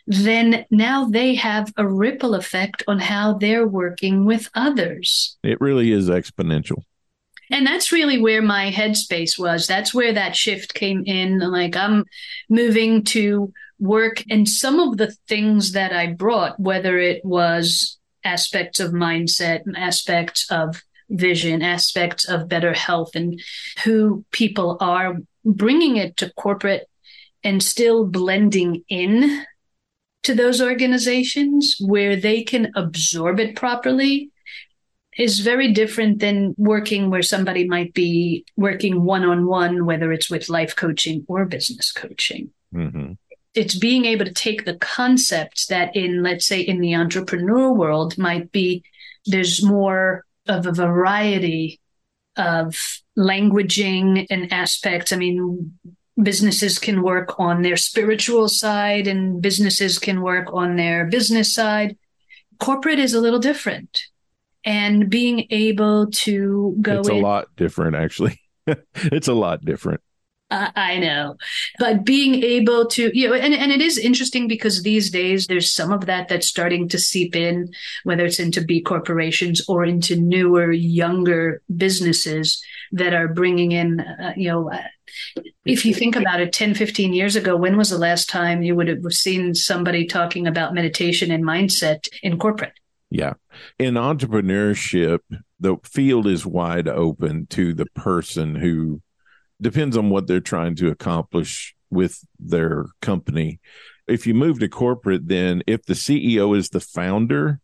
then 0.07 0.67
now 0.71 1.05
they 1.05 1.35
have 1.37 1.73
a 1.77 1.87
ripple 1.87 2.35
effect 2.35 2.83
on 2.89 2.99
how 2.99 3.35
they're 3.35 3.67
working 3.67 4.25
with 4.25 4.51
others. 4.55 5.39
It 5.43 5.61
really 5.61 5.93
is 5.93 6.09
exponential. 6.09 6.83
And 7.51 7.67
that's 7.67 7.93
really 7.93 8.21
where 8.21 8.43
my 8.43 8.71
headspace 8.71 9.39
was. 9.39 9.67
That's 9.67 9.93
where 9.93 10.13
that 10.15 10.35
shift 10.35 10.75
came 10.75 11.05
in. 11.07 11.39
Like 11.39 11.77
I'm 11.77 12.05
moving 12.49 13.05
to 13.05 13.53
work 13.79 14.25
and 14.31 14.49
some 14.49 14.81
of 14.81 14.97
the 14.97 15.15
things 15.29 15.73
that 15.73 15.93
I 15.93 16.13
brought, 16.13 16.59
whether 16.59 16.99
it 16.99 17.25
was 17.25 17.99
aspects 18.25 18.81
of 18.81 18.93
mindset, 18.93 19.63
aspects 19.77 20.47
of 20.51 20.83
vision, 21.11 21.63
aspects 21.63 22.29
of 22.29 22.49
better 22.49 22.73
health, 22.73 23.15
and 23.15 23.41
who 23.85 24.25
people 24.31 24.77
are, 24.81 25.17
bringing 25.45 25.97
it 25.97 26.17
to 26.19 26.33
corporate 26.35 26.89
and 27.45 27.63
still 27.63 28.07
blending 28.07 28.85
in 28.89 29.45
to 30.23 30.35
those 30.35 30.61
organizations 30.63 31.77
where 31.81 32.15
they 32.15 32.43
can 32.43 32.71
absorb 32.77 33.41
it 33.41 33.57
properly 33.57 34.31
is 35.19 35.41
very 35.41 35.73
different 35.73 36.21
than 36.21 36.55
working 36.57 37.11
where 37.11 37.23
somebody 37.23 37.67
might 37.69 37.93
be 37.93 38.45
working 38.57 39.05
one 39.05 39.25
on 39.25 39.47
one, 39.47 39.85
whether 39.85 40.13
it's 40.13 40.31
with 40.31 40.49
life 40.49 40.75
coaching 40.77 41.25
or 41.29 41.45
business 41.45 41.93
coaching. 41.93 42.51
Mm-hmm 42.75 43.13
it's 43.55 43.77
being 43.77 44.05
able 44.05 44.25
to 44.25 44.33
take 44.33 44.65
the 44.65 44.77
concepts 44.77 45.67
that 45.67 45.95
in 45.95 46.23
let's 46.23 46.47
say 46.47 46.61
in 46.61 46.81
the 46.81 46.95
entrepreneur 46.95 47.73
world 47.73 48.17
might 48.19 48.51
be 48.53 48.83
there's 49.27 49.63
more 49.63 50.25
of 50.47 50.67
a 50.67 50.73
variety 50.73 51.81
of 52.37 52.77
languaging 53.19 54.27
and 54.31 54.53
aspects. 54.53 55.13
I 55.13 55.17
mean 55.17 55.79
businesses 56.23 56.79
can 56.79 57.03
work 57.03 57.39
on 57.41 57.63
their 57.63 57.77
spiritual 57.77 58.49
side 58.49 59.07
and 59.07 59.41
businesses 59.41 59.99
can 59.99 60.21
work 60.21 60.53
on 60.53 60.77
their 60.77 61.07
business 61.07 61.55
side. 61.55 61.97
Corporate 62.59 62.99
is 62.99 63.15
a 63.15 63.21
little 63.21 63.39
different 63.39 64.05
and 64.65 65.11
being 65.11 65.47
able 65.51 66.11
to 66.11 66.77
go 66.81 67.01
it's 67.01 67.09
a 67.09 67.15
lot 67.15 67.49
different 67.57 67.97
actually. 67.97 68.39
It's 68.95 69.27
a 69.27 69.35
lot 69.35 69.65
different 69.65 70.01
I 70.77 70.99
know. 70.99 71.37
But 71.79 72.05
being 72.05 72.43
able 72.43 72.87
to, 72.89 73.17
you 73.17 73.29
know, 73.29 73.35
and, 73.35 73.55
and 73.55 73.73
it 73.73 73.81
is 73.81 73.97
interesting 73.97 74.49
because 74.49 74.83
these 74.83 75.11
days 75.11 75.47
there's 75.47 75.73
some 75.73 75.93
of 75.93 76.07
that 76.07 76.29
that's 76.29 76.47
starting 76.47 76.89
to 76.91 76.99
seep 76.99 77.35
in, 77.35 77.73
whether 78.05 78.25
it's 78.27 78.39
into 78.39 78.63
B 78.63 78.83
corporations 78.83 79.63
or 79.69 79.85
into 79.85 80.17
newer, 80.17 80.71
younger 80.71 81.63
businesses 81.75 82.63
that 82.93 83.15
are 83.15 83.29
bringing 83.29 83.73
in, 83.73 84.01
uh, 84.01 84.35
you 84.37 84.49
know, 84.49 84.71
uh, 84.71 84.83
if 85.65 85.85
you 85.85 85.95
think 85.95 86.17
about 86.17 86.41
it 86.41 86.53
10, 86.53 86.75
15 86.75 87.13
years 87.13 87.37
ago, 87.37 87.57
when 87.57 87.77
was 87.77 87.91
the 87.91 87.99
last 87.99 88.29
time 88.29 88.63
you 88.63 88.75
would 88.75 88.89
have 88.89 89.05
seen 89.11 89.55
somebody 89.55 90.07
talking 90.07 90.47
about 90.47 90.75
meditation 90.75 91.31
and 91.31 91.45
mindset 91.45 92.09
in 92.23 92.39
corporate? 92.39 92.73
Yeah. 93.11 93.35
In 93.79 93.95
entrepreneurship, 93.95 95.19
the 95.61 95.77
field 95.85 96.27
is 96.27 96.47
wide 96.47 96.89
open 96.89 97.47
to 97.49 97.75
the 97.75 97.87
person 97.95 98.55
who 98.55 99.03
depends 99.63 99.97
on 99.97 100.11
what 100.11 100.27
they're 100.27 100.41
trying 100.41 100.75
to 100.77 100.89
accomplish 100.89 101.75
with 101.91 102.25
their 102.39 102.87
company. 103.01 103.61
if 104.09 104.27
you 104.27 104.35
move 104.35 104.59
to 104.59 104.69
corporate, 104.69 105.29
then 105.29 105.63
if 105.67 105.85
the 105.85 105.95
CEO 105.95 106.57
is 106.57 106.71
the 106.71 106.81
founder, 106.81 107.61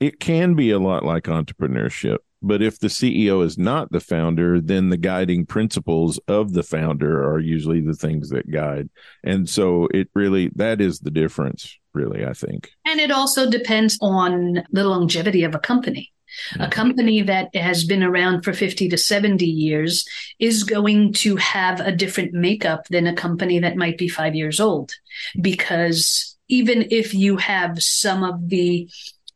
it 0.00 0.18
can 0.18 0.54
be 0.54 0.70
a 0.70 0.78
lot 0.78 1.04
like 1.04 1.24
entrepreneurship. 1.24 2.18
But 2.40 2.60
if 2.60 2.80
the 2.80 2.88
CEO 2.88 3.44
is 3.44 3.56
not 3.56 3.92
the 3.92 4.00
founder, 4.00 4.60
then 4.60 4.88
the 4.88 4.96
guiding 4.96 5.46
principles 5.46 6.18
of 6.26 6.54
the 6.54 6.64
founder 6.64 7.22
are 7.22 7.38
usually 7.38 7.80
the 7.80 7.94
things 7.94 8.30
that 8.30 8.50
guide. 8.50 8.90
And 9.22 9.48
so 9.48 9.86
it 9.94 10.08
really, 10.14 10.50
that 10.56 10.80
is 10.80 10.98
the 10.98 11.12
difference, 11.12 11.78
really, 11.94 12.26
I 12.26 12.32
think. 12.32 12.72
And 12.84 12.98
it 12.98 13.12
also 13.12 13.48
depends 13.48 13.96
on 14.02 14.64
the 14.72 14.84
longevity 14.84 15.44
of 15.44 15.54
a 15.54 15.60
company. 15.60 16.11
A 16.54 16.66
mm. 16.66 16.70
company 16.70 17.22
that 17.22 17.54
has 17.54 17.84
been 17.84 18.02
around 18.02 18.42
for 18.42 18.52
50 18.52 18.88
to 18.88 18.98
70 18.98 19.44
years 19.44 20.06
is 20.38 20.64
going 20.64 21.12
to 21.14 21.36
have 21.36 21.80
a 21.80 21.92
different 21.92 22.32
makeup 22.32 22.86
than 22.88 23.06
a 23.06 23.14
company 23.14 23.58
that 23.58 23.76
might 23.76 23.98
be 23.98 24.08
five 24.08 24.34
years 24.34 24.60
old. 24.60 24.92
Because 25.40 26.36
even 26.48 26.86
if 26.90 27.14
you 27.14 27.36
have 27.36 27.82
some 27.82 28.22
of 28.22 28.48
the 28.48 28.88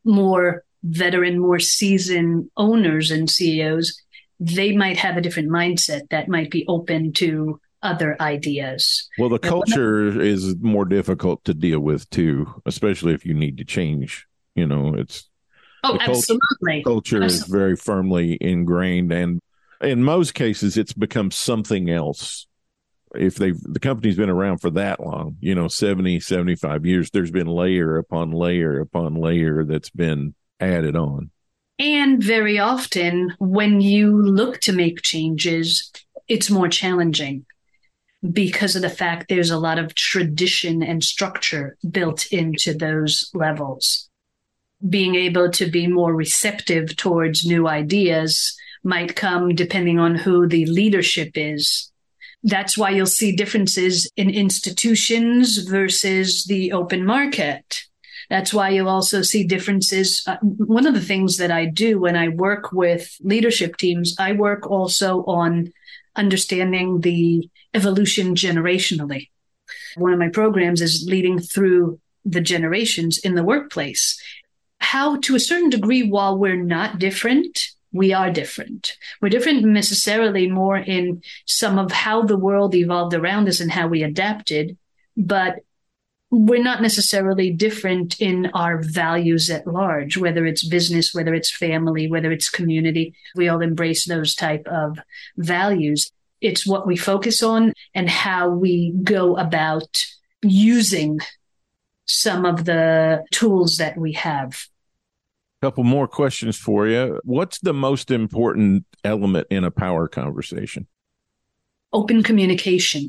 more 0.03 0.63
veteran, 0.83 1.39
more 1.39 1.59
seasoned 1.59 2.49
owners 2.57 3.11
and 3.11 3.29
CEOs, 3.29 4.01
they 4.39 4.75
might 4.75 4.97
have 4.97 5.17
a 5.17 5.21
different 5.21 5.49
mindset 5.49 6.09
that 6.09 6.29
might 6.29 6.51
be 6.51 6.65
open 6.67 7.11
to 7.13 7.59
other 7.81 8.19
ideas. 8.21 9.07
Well, 9.17 9.29
the 9.29 9.39
culture 9.39 10.19
is 10.19 10.55
more 10.59 10.85
difficult 10.85 11.43
to 11.45 11.53
deal 11.53 11.79
with 11.79 12.09
too, 12.09 12.61
especially 12.65 13.13
if 13.13 13.25
you 13.25 13.33
need 13.33 13.57
to 13.57 13.65
change. 13.65 14.25
You 14.55 14.67
know, 14.67 14.93
it's 14.95 15.29
oh, 15.83 15.97
absolutely. 15.99 16.83
Culture, 16.83 17.19
culture 17.19 17.23
absolutely. 17.23 17.27
is 17.27 17.43
very 17.43 17.75
firmly 17.75 18.37
ingrained, 18.41 19.11
and 19.11 19.41
in 19.81 20.03
most 20.03 20.33
cases, 20.33 20.77
it's 20.77 20.93
become 20.93 21.31
something 21.31 21.89
else. 21.89 22.47
If 23.15 23.35
they've 23.35 23.59
the 23.61 23.79
company's 23.79 24.17
been 24.17 24.29
around 24.29 24.59
for 24.59 24.69
that 24.71 24.99
long, 24.99 25.37
you 25.39 25.55
know, 25.55 25.67
70, 25.67 26.19
75 26.19 26.85
years, 26.85 27.09
there's 27.11 27.31
been 27.31 27.47
layer 27.47 27.97
upon 27.97 28.31
layer 28.31 28.79
upon 28.79 29.15
layer 29.15 29.63
that's 29.63 29.89
been 29.89 30.35
added 30.59 30.95
on. 30.95 31.31
And 31.79 32.21
very 32.21 32.57
often, 32.59 33.33
when 33.39 33.81
you 33.81 34.21
look 34.21 34.59
to 34.61 34.73
make 34.73 35.03
changes, 35.03 35.91
it's 36.27 36.49
more 36.49 36.67
challenging 36.67 37.45
because 38.31 38.75
of 38.75 38.81
the 38.81 38.89
fact 38.89 39.29
there's 39.29 39.51
a 39.51 39.59
lot 39.59 39.77
of 39.77 39.93
tradition 39.93 40.81
and 40.81 41.03
structure 41.03 41.77
built 41.89 42.25
into 42.27 42.73
those 42.73 43.29
levels. 43.33 44.06
Being 44.87 45.15
able 45.15 45.49
to 45.51 45.69
be 45.69 45.87
more 45.87 46.13
receptive 46.13 46.95
towards 46.95 47.45
new 47.45 47.67
ideas 47.67 48.55
might 48.83 49.15
come 49.15 49.55
depending 49.55 49.99
on 49.99 50.15
who 50.15 50.47
the 50.47 50.65
leadership 50.65 51.31
is. 51.35 51.91
That's 52.43 52.77
why 52.77 52.91
you'll 52.91 53.07
see 53.07 53.35
differences 53.35 54.09
in 54.15 54.29
institutions 54.29 55.57
versus 55.57 56.45
the 56.45 56.71
open 56.71 57.05
market 57.05 57.87
that's 58.29 58.53
why 58.53 58.69
you'll 58.69 58.89
also 58.89 59.21
see 59.21 59.43
differences. 59.43 60.23
Uh, 60.27 60.37
one 60.41 60.85
of 60.85 60.93
the 60.93 61.01
things 61.01 61.37
that 61.37 61.51
I 61.51 61.65
do 61.65 61.99
when 61.99 62.15
I 62.15 62.29
work 62.29 62.71
with 62.71 63.15
leadership 63.21 63.77
teams, 63.77 64.15
I 64.19 64.33
work 64.33 64.69
also 64.69 65.23
on 65.25 65.71
understanding 66.15 67.01
the 67.01 67.49
evolution 67.73 68.35
generationally. 68.35 69.29
One 69.95 70.13
of 70.13 70.19
my 70.19 70.29
programs 70.29 70.81
is 70.81 71.05
leading 71.07 71.39
through 71.39 71.99
the 72.25 72.41
generations 72.41 73.17
in 73.17 73.35
the 73.35 73.43
workplace. 73.43 74.21
How, 74.79 75.17
to 75.17 75.35
a 75.35 75.39
certain 75.39 75.69
degree, 75.69 76.03
while 76.03 76.37
we're 76.37 76.61
not 76.61 76.99
different, 76.99 77.67
we 77.91 78.13
are 78.13 78.31
different. 78.31 78.97
We're 79.21 79.29
different 79.29 79.65
necessarily 79.65 80.49
more 80.49 80.77
in 80.77 81.21
some 81.45 81.79
of 81.79 81.91
how 81.91 82.23
the 82.23 82.37
world 82.37 82.75
evolved 82.75 83.13
around 83.13 83.47
us 83.47 83.59
and 83.59 83.71
how 83.71 83.87
we 83.87 84.03
adapted, 84.03 84.77
but 85.15 85.55
we're 86.29 86.63
not 86.63 86.81
necessarily 86.81 87.51
different 87.51 88.19
in 88.19 88.47
our 88.53 88.81
values 88.81 89.49
at 89.49 89.65
large 89.65 90.17
whether 90.17 90.45
it's 90.45 90.67
business 90.67 91.13
whether 91.13 91.33
it's 91.33 91.49
family 91.49 92.09
whether 92.09 92.31
it's 92.31 92.49
community 92.49 93.15
we 93.35 93.47
all 93.47 93.61
embrace 93.61 94.05
those 94.05 94.35
type 94.35 94.67
of 94.67 94.99
values 95.37 96.11
it's 96.41 96.67
what 96.67 96.85
we 96.85 96.97
focus 96.97 97.41
on 97.41 97.73
and 97.95 98.09
how 98.09 98.49
we 98.49 98.93
go 99.03 99.37
about 99.37 100.03
using 100.41 101.19
some 102.07 102.45
of 102.45 102.65
the 102.65 103.23
tools 103.31 103.77
that 103.77 103.97
we 103.97 104.13
have. 104.13 104.65
A 105.61 105.65
couple 105.65 105.83
more 105.83 106.07
questions 106.07 106.57
for 106.57 106.87
you. 106.87 107.19
What's 107.23 107.59
the 107.59 107.73
most 107.73 108.11
important 108.11 108.85
element 109.03 109.47
in 109.49 109.63
a 109.63 109.71
power 109.71 110.07
conversation? 110.07 110.87
Open 111.93 112.23
communication. 112.23 113.07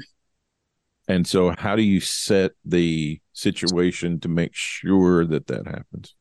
And 1.09 1.27
so, 1.27 1.55
how 1.57 1.75
do 1.75 1.83
you 1.83 2.01
set 2.01 2.53
the 2.65 3.21
situation 3.33 4.21
to 4.21 4.29
make 4.29 4.55
sure 4.55 5.25
that 5.27 5.47
that 5.47 5.67
happens? 5.67 6.15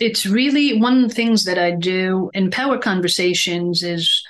It's 0.00 0.26
really 0.26 0.78
one 0.78 1.02
of 1.02 1.08
the 1.08 1.14
things 1.14 1.44
that 1.44 1.58
I 1.58 1.72
do 1.72 2.30
in 2.34 2.50
power 2.50 2.78
conversations 2.78 3.82
is 3.82 4.24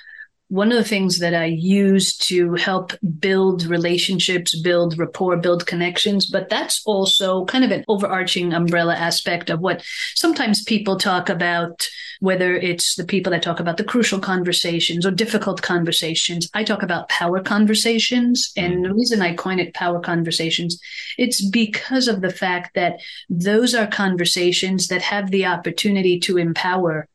one 0.49 0.71
of 0.71 0.77
the 0.77 0.83
things 0.83 1.19
that 1.19 1.33
I 1.33 1.45
use 1.45 2.15
to 2.17 2.53
help 2.53 2.93
build 3.19 3.65
relationships, 3.65 4.59
build 4.61 4.97
rapport, 4.97 5.37
build 5.37 5.65
connections. 5.65 6.27
But 6.27 6.49
that's 6.49 6.81
also 6.85 7.45
kind 7.45 7.63
of 7.63 7.71
an 7.71 7.83
overarching 7.87 8.53
umbrella 8.53 8.95
aspect 8.95 9.49
of 9.49 9.59
what 9.59 9.83
sometimes 10.13 10.63
people 10.63 10.97
talk 10.97 11.29
about, 11.29 11.87
whether 12.19 12.55
it's 12.55 12.95
the 12.95 13.05
people 13.05 13.31
that 13.31 13.41
talk 13.41 13.59
about 13.59 13.77
the 13.77 13.83
crucial 13.83 14.19
conversations 14.19 15.03
or 15.03 15.11
difficult 15.11 15.63
conversations. 15.63 16.47
I 16.53 16.63
talk 16.63 16.83
about 16.83 17.09
power 17.09 17.41
conversations. 17.41 18.51
And 18.55 18.75
mm. 18.75 18.83
the 18.83 18.93
reason 18.93 19.21
I 19.23 19.33
coin 19.33 19.59
it 19.59 19.73
power 19.73 19.99
conversations, 19.99 20.79
it's 21.17 21.43
because 21.43 22.07
of 22.07 22.21
the 22.21 22.31
fact 22.31 22.75
that 22.75 22.99
those 23.29 23.73
are 23.73 23.87
conversations 23.87 24.89
that 24.89 25.01
have 25.01 25.31
the 25.31 25.47
opportunity 25.47 26.19
to 26.19 26.37
empower 26.37 27.07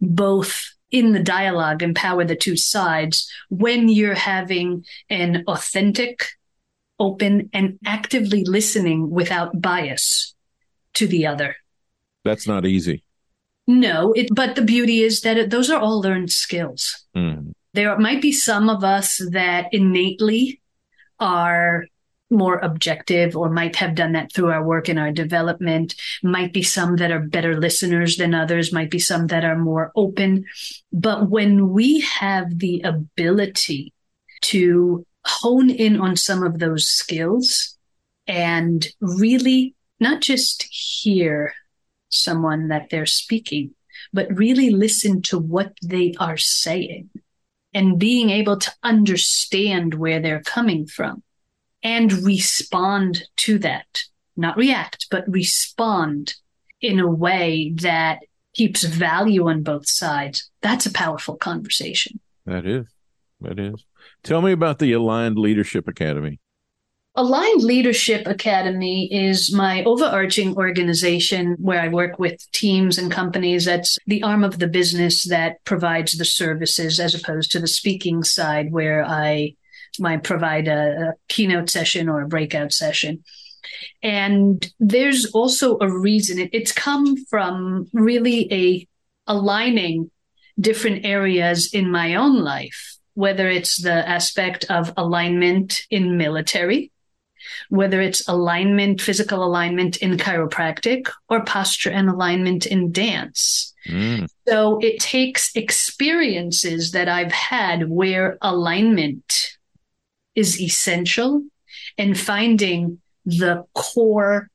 both 0.00 0.74
in 0.90 1.12
the 1.12 1.22
dialogue 1.22 1.82
empower 1.82 2.24
the 2.24 2.36
two 2.36 2.56
sides 2.56 3.30
when 3.50 3.88
you're 3.88 4.14
having 4.14 4.84
an 5.10 5.44
authentic, 5.46 6.24
open, 6.98 7.50
and 7.52 7.78
actively 7.84 8.44
listening 8.44 9.10
without 9.10 9.60
bias 9.60 10.34
to 10.94 11.06
the 11.06 11.26
other. 11.26 11.56
That's 12.24 12.46
not 12.46 12.66
easy. 12.66 13.04
No, 13.66 14.12
it, 14.14 14.28
but 14.34 14.56
the 14.56 14.62
beauty 14.62 15.02
is 15.02 15.20
that 15.20 15.36
it, 15.36 15.50
those 15.50 15.70
are 15.70 15.80
all 15.80 16.00
learned 16.00 16.32
skills. 16.32 17.04
Mm. 17.14 17.52
There 17.74 17.96
might 17.98 18.22
be 18.22 18.32
some 18.32 18.70
of 18.70 18.82
us 18.82 19.20
that 19.30 19.66
innately 19.72 20.62
are 21.20 21.84
more 22.30 22.58
objective 22.58 23.36
or 23.36 23.50
might 23.50 23.76
have 23.76 23.94
done 23.94 24.12
that 24.12 24.32
through 24.32 24.50
our 24.50 24.64
work 24.64 24.88
in 24.88 24.98
our 24.98 25.12
development. 25.12 25.94
Might 26.22 26.52
be 26.52 26.62
some 26.62 26.96
that 26.96 27.10
are 27.10 27.20
better 27.20 27.58
listeners 27.58 28.16
than 28.16 28.34
others 28.34 28.72
might 28.72 28.90
be 28.90 28.98
some 28.98 29.28
that 29.28 29.44
are 29.44 29.58
more 29.58 29.92
open. 29.96 30.44
But 30.92 31.30
when 31.30 31.70
we 31.70 32.00
have 32.00 32.58
the 32.58 32.82
ability 32.82 33.92
to 34.42 35.06
hone 35.24 35.70
in 35.70 36.00
on 36.00 36.16
some 36.16 36.42
of 36.42 36.58
those 36.58 36.86
skills 36.86 37.76
and 38.26 38.86
really 39.00 39.74
not 40.00 40.20
just 40.20 40.66
hear 40.70 41.52
someone 42.08 42.68
that 42.68 42.88
they're 42.90 43.06
speaking 43.06 43.74
but 44.12 44.36
really 44.36 44.70
listen 44.70 45.22
to 45.22 45.38
what 45.38 45.72
they 45.82 46.14
are 46.18 46.36
saying 46.36 47.10
and 47.74 47.98
being 47.98 48.30
able 48.30 48.56
to 48.56 48.72
understand 48.82 49.94
where 49.94 50.20
they're 50.20 50.42
coming 50.42 50.86
from 50.86 51.22
and 51.82 52.12
respond 52.12 53.24
to 53.36 53.58
that. 53.60 54.02
Not 54.36 54.56
react, 54.56 55.06
but 55.10 55.24
respond 55.28 56.34
in 56.80 57.00
a 57.00 57.10
way 57.10 57.72
that 57.76 58.20
keeps 58.54 58.82
value 58.82 59.48
on 59.48 59.62
both 59.62 59.88
sides. 59.88 60.50
That's 60.62 60.86
a 60.86 60.92
powerful 60.92 61.36
conversation. 61.36 62.20
That 62.46 62.66
is. 62.66 62.86
That 63.40 63.58
is. 63.58 63.84
Tell 64.22 64.42
me 64.42 64.52
about 64.52 64.78
the 64.78 64.92
Aligned 64.92 65.38
Leadership 65.38 65.86
Academy. 65.86 66.40
Aligned 67.14 67.62
Leadership 67.62 68.28
Academy 68.28 69.12
is 69.12 69.52
my 69.52 69.82
overarching 69.84 70.56
organization 70.56 71.56
where 71.58 71.80
I 71.80 71.88
work 71.88 72.18
with 72.20 72.50
teams 72.52 72.96
and 72.96 73.10
companies. 73.10 73.64
That's 73.64 73.98
the 74.06 74.22
arm 74.22 74.44
of 74.44 74.60
the 74.60 74.68
business 74.68 75.24
that 75.24 75.64
provides 75.64 76.12
the 76.12 76.24
services 76.24 77.00
as 77.00 77.16
opposed 77.16 77.50
to 77.52 77.60
the 77.60 77.66
speaking 77.66 78.22
side 78.22 78.70
where 78.70 79.04
I 79.04 79.56
might 80.00 80.24
provide 80.24 80.68
a, 80.68 81.10
a 81.10 81.14
keynote 81.28 81.70
session 81.70 82.08
or 82.08 82.22
a 82.22 82.28
breakout 82.28 82.72
session. 82.72 83.22
And 84.02 84.66
there's 84.78 85.26
also 85.32 85.78
a 85.80 85.90
reason 85.90 86.38
it, 86.38 86.50
it's 86.52 86.72
come 86.72 87.16
from 87.26 87.88
really 87.92 88.52
a 88.52 88.88
aligning 89.26 90.10
different 90.58 91.04
areas 91.04 91.72
in 91.72 91.90
my 91.90 92.14
own 92.14 92.36
life, 92.36 92.96
whether 93.14 93.48
it's 93.48 93.82
the 93.82 94.08
aspect 94.08 94.64
of 94.70 94.92
alignment 94.96 95.82
in 95.90 96.16
military, 96.16 96.90
whether 97.68 98.00
it's 98.00 98.26
alignment, 98.28 99.00
physical 99.00 99.44
alignment 99.44 99.98
in 99.98 100.16
chiropractic, 100.16 101.10
or 101.28 101.44
posture 101.44 101.90
and 101.90 102.08
alignment 102.08 102.66
in 102.66 102.90
dance. 102.90 103.74
Mm. 103.86 104.28
So 104.48 104.78
it 104.78 105.00
takes 105.00 105.54
experiences 105.54 106.92
that 106.92 107.08
I've 107.08 107.32
had 107.32 107.88
where 107.88 108.38
alignment 108.42 109.57
is 110.38 110.60
essential 110.60 111.42
and 111.98 112.18
finding 112.18 113.00
the 113.26 113.64
core 113.74 114.48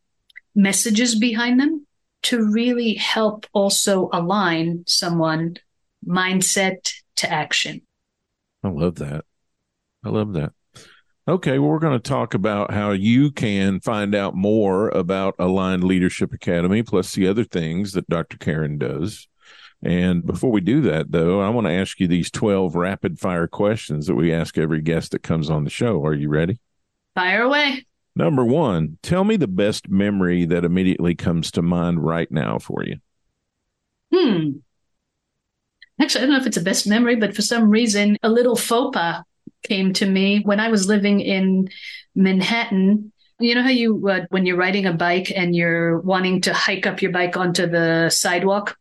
messages 0.55 1.19
behind 1.19 1.59
them 1.59 1.85
to 2.23 2.49
really 2.49 2.93
help 2.93 3.45
also 3.51 4.09
align 4.13 4.85
someone 4.87 5.57
mindset 6.07 6.93
to 7.17 7.29
action. 7.29 7.81
I 8.63 8.69
love 8.69 8.95
that. 8.95 9.25
I 10.05 10.09
love 10.09 10.31
that. 10.33 10.53
Okay, 11.27 11.59
well, 11.59 11.69
we're 11.69 11.79
going 11.79 11.99
to 11.99 12.09
talk 12.09 12.33
about 12.33 12.71
how 12.71 12.91
you 12.91 13.29
can 13.31 13.81
find 13.81 14.15
out 14.15 14.35
more 14.35 14.87
about 14.89 15.35
Aligned 15.37 15.83
Leadership 15.83 16.31
Academy, 16.33 16.81
plus 16.81 17.13
the 17.13 17.27
other 17.27 17.43
things 17.43 17.91
that 17.91 18.07
Dr. 18.07 18.37
Karen 18.37 18.77
does. 18.77 19.27
And 19.83 20.25
before 20.25 20.49
we 20.49 20.61
do 20.61 20.81
that, 20.81 21.11
though, 21.11 21.41
I 21.41 21.49
want 21.49 21.67
to 21.67 21.73
ask 21.73 21.99
you 21.99 22.07
these 22.07 22.31
12 22.31 22.73
rapid 22.73 23.19
fire 23.19 23.47
questions 23.47 24.07
that 24.07 24.15
we 24.15 24.31
ask 24.31 24.57
every 24.57 24.81
guest 24.81 25.11
that 25.11 25.23
comes 25.23 25.49
on 25.49 25.65
the 25.65 25.69
show. 25.69 26.05
Are 26.05 26.13
you 26.13 26.29
ready? 26.29 26.59
Fire 27.15 27.43
away. 27.43 27.85
Number 28.15 28.45
one, 28.45 28.97
tell 29.01 29.25
me 29.25 29.35
the 29.35 29.47
best 29.47 29.89
memory 29.89 30.45
that 30.45 30.63
immediately 30.63 31.15
comes 31.15 31.51
to 31.51 31.61
mind 31.61 32.03
right 32.03 32.31
now 32.31 32.59
for 32.59 32.83
you. 32.85 32.97
Hmm. 34.13 34.59
Actually, 35.99 36.21
I 36.21 36.25
don't 36.27 36.35
know 36.35 36.41
if 36.41 36.47
it's 36.47 36.57
a 36.57 36.61
best 36.61 36.87
memory, 36.87 37.17
but 37.17 37.35
for 37.35 37.41
some 37.41 37.69
reason, 37.69 38.17
a 38.23 38.29
little 38.29 38.55
faux 38.55 38.95
pas 38.95 39.23
came 39.63 39.91
to 39.93 40.05
me 40.05 40.41
when 40.41 40.59
I 40.59 40.69
was 40.69 40.87
living 40.87 41.19
in 41.19 41.69
Manhattan. 42.15 43.11
You 43.39 43.55
know 43.55 43.63
how 43.63 43.69
you, 43.69 44.07
uh, 44.07 44.21
when 44.29 44.45
you're 44.45 44.57
riding 44.57 44.85
a 44.85 44.93
bike 44.93 45.31
and 45.35 45.55
you're 45.55 45.99
wanting 45.99 46.41
to 46.41 46.53
hike 46.53 46.85
up 46.85 47.01
your 47.01 47.11
bike 47.11 47.35
onto 47.35 47.67
the 47.67 48.09
sidewalk? 48.09 48.77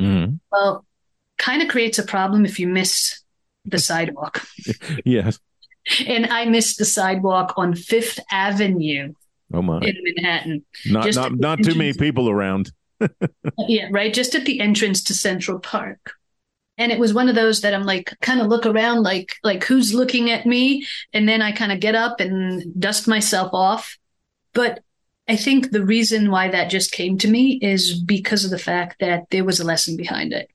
Mm-hmm. 0.00 0.34
Well, 0.50 0.84
kind 1.38 1.62
of 1.62 1.68
creates 1.68 1.98
a 1.98 2.02
problem 2.04 2.44
if 2.44 2.58
you 2.58 2.66
miss 2.66 3.22
the 3.64 3.78
sidewalk. 3.78 4.46
yes. 5.04 5.38
And 6.06 6.26
I 6.26 6.44
missed 6.44 6.78
the 6.78 6.84
sidewalk 6.84 7.54
on 7.56 7.74
Fifth 7.74 8.18
Avenue 8.30 9.14
Oh 9.52 9.62
my. 9.62 9.78
in 9.80 9.96
Manhattan. 10.02 10.64
Not 10.86 11.04
just 11.04 11.18
not 11.18 11.32
not 11.38 11.62
too 11.62 11.74
many 11.74 11.92
people 11.92 12.28
around. 12.28 12.72
Yeah, 13.66 13.88
right. 13.90 14.12
Just 14.12 14.34
at 14.34 14.44
the 14.44 14.60
entrance 14.60 15.02
to 15.04 15.14
Central 15.14 15.58
Park. 15.58 16.12
And 16.76 16.92
it 16.92 16.98
was 16.98 17.14
one 17.14 17.28
of 17.28 17.34
those 17.34 17.62
that 17.62 17.74
I'm 17.74 17.84
like, 17.84 18.12
kind 18.20 18.40
of 18.40 18.46
look 18.48 18.66
around, 18.66 19.02
like, 19.02 19.34
like 19.42 19.64
who's 19.64 19.94
looking 19.94 20.30
at 20.30 20.46
me? 20.46 20.86
And 21.12 21.28
then 21.28 21.40
I 21.42 21.52
kind 21.52 21.72
of 21.72 21.80
get 21.80 21.94
up 21.94 22.20
and 22.20 22.78
dust 22.78 23.08
myself 23.08 23.50
off. 23.54 23.98
But 24.54 24.80
I 25.30 25.36
think 25.36 25.70
the 25.70 25.84
reason 25.84 26.28
why 26.28 26.48
that 26.48 26.70
just 26.70 26.90
came 26.90 27.16
to 27.18 27.28
me 27.28 27.60
is 27.62 28.02
because 28.02 28.44
of 28.44 28.50
the 28.50 28.58
fact 28.58 28.98
that 28.98 29.30
there 29.30 29.44
was 29.44 29.60
a 29.60 29.64
lesson 29.64 29.96
behind 29.96 30.32
it. 30.32 30.50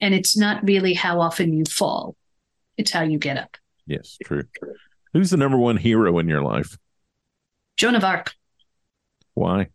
And 0.00 0.14
it's 0.14 0.36
not 0.36 0.64
really 0.64 0.94
how 0.94 1.20
often 1.20 1.52
you 1.52 1.64
fall, 1.64 2.16
it's 2.76 2.90
how 2.90 3.02
you 3.02 3.18
get 3.18 3.36
up. 3.36 3.56
Yes, 3.86 4.18
true. 4.24 4.42
Who's 5.12 5.30
the 5.30 5.36
number 5.36 5.56
one 5.56 5.76
hero 5.76 6.18
in 6.18 6.28
your 6.28 6.42
life? 6.42 6.76
Joan 7.76 7.94
of 7.94 8.02
Arc, 8.02 8.34
Why? 9.34 9.68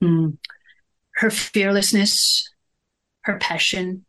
hmm, 0.00 0.30
her 1.14 1.30
fearlessness, 1.30 2.50
her 3.20 3.38
passion. 3.38 4.04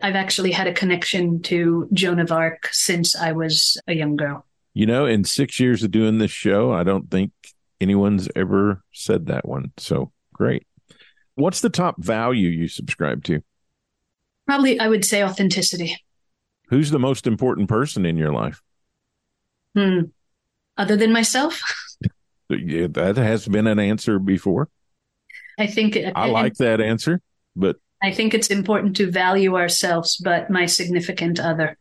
I've 0.00 0.14
actually 0.14 0.52
had 0.52 0.68
a 0.68 0.72
connection 0.72 1.42
to 1.42 1.88
Joan 1.92 2.20
of 2.20 2.30
Arc 2.30 2.68
since 2.70 3.16
I 3.16 3.32
was 3.32 3.80
a 3.88 3.94
young 3.94 4.14
girl. 4.14 4.46
You 4.74 4.86
know, 4.86 5.06
in 5.06 5.24
six 5.24 5.58
years 5.58 5.82
of 5.82 5.90
doing 5.90 6.18
this 6.18 6.30
show, 6.30 6.72
I 6.72 6.84
don't 6.84 7.10
think 7.10 7.32
anyone's 7.84 8.28
ever 8.34 8.82
said 8.92 9.26
that 9.26 9.46
one. 9.46 9.72
So 9.76 10.10
great. 10.32 10.66
What's 11.34 11.60
the 11.60 11.68
top 11.70 12.02
value 12.02 12.48
you 12.48 12.66
subscribe 12.66 13.22
to? 13.24 13.42
Probably, 14.46 14.80
I 14.80 14.88
would 14.88 15.04
say 15.04 15.22
authenticity. 15.22 15.96
Who's 16.70 16.90
the 16.90 16.98
most 16.98 17.26
important 17.26 17.68
person 17.68 18.06
in 18.06 18.16
your 18.16 18.32
life? 18.32 18.62
Hmm. 19.76 20.00
Other 20.76 20.96
than 20.96 21.12
myself, 21.12 21.60
Yeah, 22.48 22.88
that 22.90 23.16
has 23.16 23.46
been 23.46 23.66
an 23.66 23.78
answer 23.78 24.18
before. 24.18 24.68
I 25.58 25.66
think 25.66 25.96
I 26.14 26.26
like 26.26 26.54
that 26.54 26.80
answer, 26.80 27.20
but 27.54 27.76
I 28.02 28.12
think 28.12 28.34
it's 28.34 28.48
important 28.48 28.96
to 28.96 29.10
value 29.10 29.56
ourselves, 29.56 30.16
but 30.16 30.50
my 30.50 30.66
significant 30.66 31.38
other. 31.40 31.78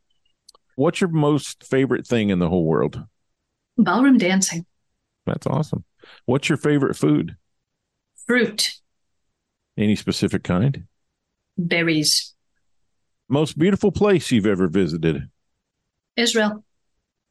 what's 0.76 1.01
your 1.01 1.10
most 1.10 1.64
favorite 1.64 2.06
thing 2.08 2.30
in 2.30 2.39
the 2.39 2.49
whole 2.49 2.66
world? 2.66 3.04
Ballroom 3.78 4.18
dancing, 4.18 4.66
That's 5.26 5.47
awesome. 5.47 5.84
What's 6.26 6.49
your 6.49 6.58
favorite 6.58 6.95
food? 6.95 7.36
fruit, 8.26 8.72
Any 9.78 9.95
specific 9.95 10.43
kind? 10.43 10.86
berries, 11.58 12.34
Most 13.30 13.58
beautiful 13.58 13.91
place 13.91 14.32
you've 14.32 14.45
ever 14.45 14.68
visited? 14.68 15.30
Israel, 16.16 16.64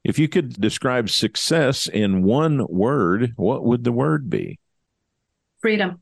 If 0.05 0.19
you 0.19 0.29
could 0.29 0.61
describe 0.61 1.09
success 1.09 1.87
in 1.87 2.23
one 2.25 2.67
word, 2.69 3.33
what 3.37 3.65
would 3.65 3.85
the 3.85 3.93
word 3.93 4.29
be? 4.29 4.59
freedom, 5.61 6.01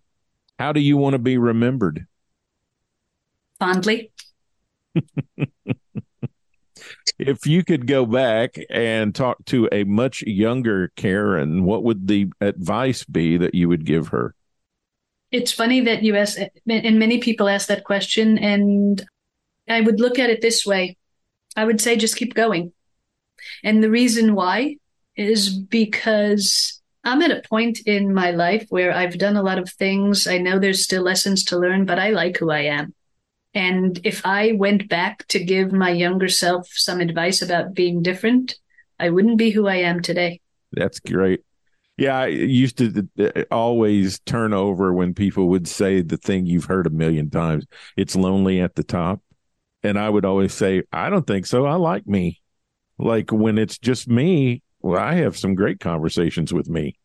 How 0.58 0.72
do 0.72 0.80
you 0.80 0.96
want 0.96 1.12
to 1.14 1.18
be 1.18 1.36
remembered? 1.38 2.06
fondly. 3.58 4.10
If 7.20 7.46
you 7.46 7.62
could 7.62 7.86
go 7.86 8.06
back 8.06 8.56
and 8.70 9.14
talk 9.14 9.44
to 9.46 9.68
a 9.70 9.84
much 9.84 10.22
younger 10.22 10.90
Karen, 10.96 11.64
what 11.64 11.84
would 11.84 12.08
the 12.08 12.28
advice 12.40 13.04
be 13.04 13.36
that 13.36 13.54
you 13.54 13.68
would 13.68 13.84
give 13.84 14.08
her? 14.08 14.34
It's 15.30 15.52
funny 15.52 15.82
that 15.82 16.02
you 16.02 16.16
ask, 16.16 16.38
and 16.38 16.98
many 16.98 17.18
people 17.18 17.48
ask 17.48 17.68
that 17.68 17.84
question, 17.84 18.38
and 18.38 19.04
I 19.68 19.82
would 19.82 20.00
look 20.00 20.18
at 20.18 20.30
it 20.30 20.40
this 20.40 20.64
way. 20.64 20.96
I 21.54 21.66
would 21.66 21.80
say 21.80 21.96
just 21.96 22.16
keep 22.16 22.34
going. 22.34 22.72
And 23.62 23.84
the 23.84 23.90
reason 23.90 24.34
why 24.34 24.76
is 25.14 25.50
because 25.50 26.80
I'm 27.04 27.20
at 27.20 27.30
a 27.30 27.42
point 27.48 27.80
in 27.86 28.14
my 28.14 28.30
life 28.30 28.66
where 28.70 28.92
I've 28.92 29.18
done 29.18 29.36
a 29.36 29.42
lot 29.42 29.58
of 29.58 29.70
things. 29.70 30.26
I 30.26 30.38
know 30.38 30.58
there's 30.58 30.84
still 30.84 31.02
lessons 31.02 31.44
to 31.44 31.58
learn, 31.58 31.84
but 31.84 31.98
I 31.98 32.10
like 32.10 32.38
who 32.38 32.50
I 32.50 32.60
am. 32.60 32.94
And 33.54 34.00
if 34.04 34.24
I 34.24 34.52
went 34.52 34.88
back 34.88 35.26
to 35.28 35.42
give 35.42 35.72
my 35.72 35.90
younger 35.90 36.28
self 36.28 36.68
some 36.70 37.00
advice 37.00 37.42
about 37.42 37.74
being 37.74 38.02
different, 38.02 38.56
I 38.98 39.10
wouldn't 39.10 39.38
be 39.38 39.50
who 39.50 39.66
I 39.66 39.76
am 39.76 40.02
today. 40.02 40.40
That's 40.72 41.00
great. 41.00 41.40
Yeah, 41.96 42.18
I 42.18 42.26
used 42.28 42.78
to 42.78 43.08
always 43.50 44.20
turn 44.20 44.54
over 44.54 44.92
when 44.92 45.12
people 45.12 45.48
would 45.48 45.68
say 45.68 46.00
the 46.00 46.16
thing 46.16 46.46
you've 46.46 46.64
heard 46.64 46.86
a 46.86 46.90
million 46.90 47.28
times. 47.28 47.66
It's 47.96 48.16
lonely 48.16 48.60
at 48.60 48.74
the 48.74 48.84
top. 48.84 49.20
And 49.82 49.98
I 49.98 50.08
would 50.08 50.24
always 50.24 50.54
say, 50.54 50.82
I 50.92 51.10
don't 51.10 51.26
think 51.26 51.46
so. 51.46 51.66
I 51.66 51.74
like 51.74 52.06
me. 52.06 52.40
Like 52.98 53.32
when 53.32 53.58
it's 53.58 53.78
just 53.78 54.08
me, 54.08 54.62
well, 54.80 55.00
I 55.00 55.14
have 55.14 55.36
some 55.36 55.54
great 55.54 55.80
conversations 55.80 56.52
with 56.54 56.68
me. 56.68 56.96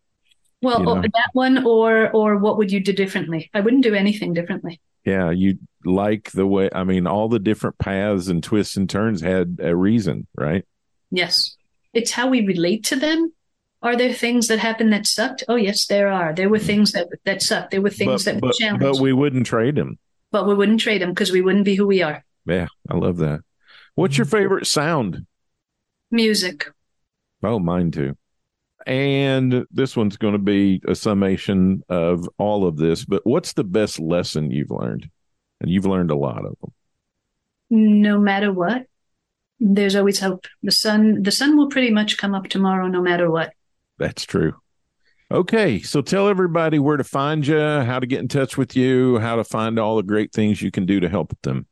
Well, 0.62 0.82
You 0.82 0.90
oh, 0.90 0.96
know. 0.96 1.02
that 1.02 1.30
one, 1.34 1.66
or 1.66 2.10
or 2.12 2.38
what 2.38 2.58
would 2.58 2.72
you 2.72 2.80
do 2.80 2.94
differently? 2.94 3.50
I 3.54 3.62
wouldn't 3.62 3.84
do 3.84 3.94
anything 3.94 4.34
differently. 4.34 4.80
Yeah, 5.06 5.30
you 5.30 5.60
like 5.84 6.32
the 6.32 6.48
way, 6.48 6.70
I 6.74 6.84
mean, 6.84 7.06
all 7.06 7.30
the 7.30 7.40
different 7.40 7.78
paths 7.78 8.28
and 8.28 8.44
twists 8.44 8.76
and 8.76 8.90
turns 8.90 9.22
had 9.22 9.60
a 9.62 9.76
reason, 9.76 10.28
right? 10.36 10.66
Yes. 11.12 11.56
It's 11.94 12.12
how 12.12 12.28
we 12.28 12.46
relate 12.46 12.84
to 12.86 12.96
them. 12.96 13.32
Are 13.82 13.96
there 13.96 14.14
things 14.14 14.48
that 14.48 14.58
happened 14.58 14.92
that 14.94 15.06
sucked? 15.06 15.44
Oh, 15.48 15.56
yes, 15.56 15.86
there 15.86 16.08
are. 16.08 16.34
There 16.34 16.50
were 16.50 16.58
mm-hmm. 16.58 16.66
things 16.66 16.92
that 16.94 17.08
that 17.26 17.44
sucked. 17.44 17.70
There 17.70 17.82
were 17.82 17.92
things 17.92 18.26
but, 18.26 18.34
that 18.34 18.42
were 18.42 18.50
but, 18.50 18.56
challenged. 18.56 18.82
but 18.82 19.00
we 19.00 19.14
wouldn't 19.14 19.46
trade 19.46 19.76
them. 19.76 20.00
but 20.32 20.48
we 20.48 20.56
wouldn't 20.56 20.80
trade 20.80 21.02
them 21.02 21.12
because 21.12 21.32
we 21.32 21.42
wouldn't 21.42 21.66
be 21.66 21.76
who 21.76 21.86
we 21.86 22.02
are. 22.02 22.26
Yeah, 22.48 22.68
I 22.90 22.96
love 22.96 23.18
that. 23.18 23.42
What's 23.94 24.18
your 24.18 24.26
mm-hmm. 24.26 24.38
favorite 24.38 24.68
sound? 24.68 25.28
Music. 26.10 26.68
Oh, 27.44 27.60
mine 27.60 27.92
too. 27.92 28.18
And 28.86 29.66
this 29.72 29.98
one's 29.98 30.18
going 30.18 30.34
to 30.34 30.40
be 30.40 30.82
a 30.88 30.94
summation 30.94 31.84
of 31.90 32.30
all 32.38 32.68
of 32.68 32.78
this, 32.78 33.04
but 33.04 33.26
what's 33.26 33.54
the 33.54 33.64
best 33.64 34.00
lesson 34.00 34.52
you've 34.52 34.72
learned? 34.72 35.10
And 35.60 35.72
you've 35.72 35.86
learned 35.88 36.12
a 36.12 36.16
lot 36.16 36.46
of 36.46 36.56
them. 36.62 36.74
No 37.72 38.20
matter 38.20 38.54
what, 38.54 38.86
there's 39.60 39.96
always 39.96 40.20
hope. 40.20 40.46
The 40.62 40.72
sun, 40.72 41.24
the 41.24 41.32
sun 41.32 41.58
will 41.58 41.70
pretty 41.70 41.90
much 41.90 42.18
come 42.18 42.36
up 42.36 42.48
tomorrow, 42.48 42.88
no 42.88 43.02
matter 43.02 43.32
what. 43.32 43.54
That's 43.98 44.26
true. 44.26 44.54
Okay, 45.32 45.82
so 45.82 46.02
tell 46.02 46.28
everybody 46.28 46.78
where 46.78 46.98
to 46.98 47.04
find 47.04 47.48
you, 47.48 47.58
how 47.58 48.00
to 48.00 48.06
get 48.06 48.20
in 48.20 48.28
touch 48.28 48.58
with 48.58 48.76
you, 48.76 49.18
how 49.18 49.38
to 49.38 49.44
find 49.44 49.80
all 49.80 49.96
the 49.96 50.04
great 50.04 50.32
things 50.32 50.62
you 50.62 50.70
can 50.70 50.86
do 50.86 51.00
to 51.00 51.10
help 51.10 51.36
them. 51.42 51.66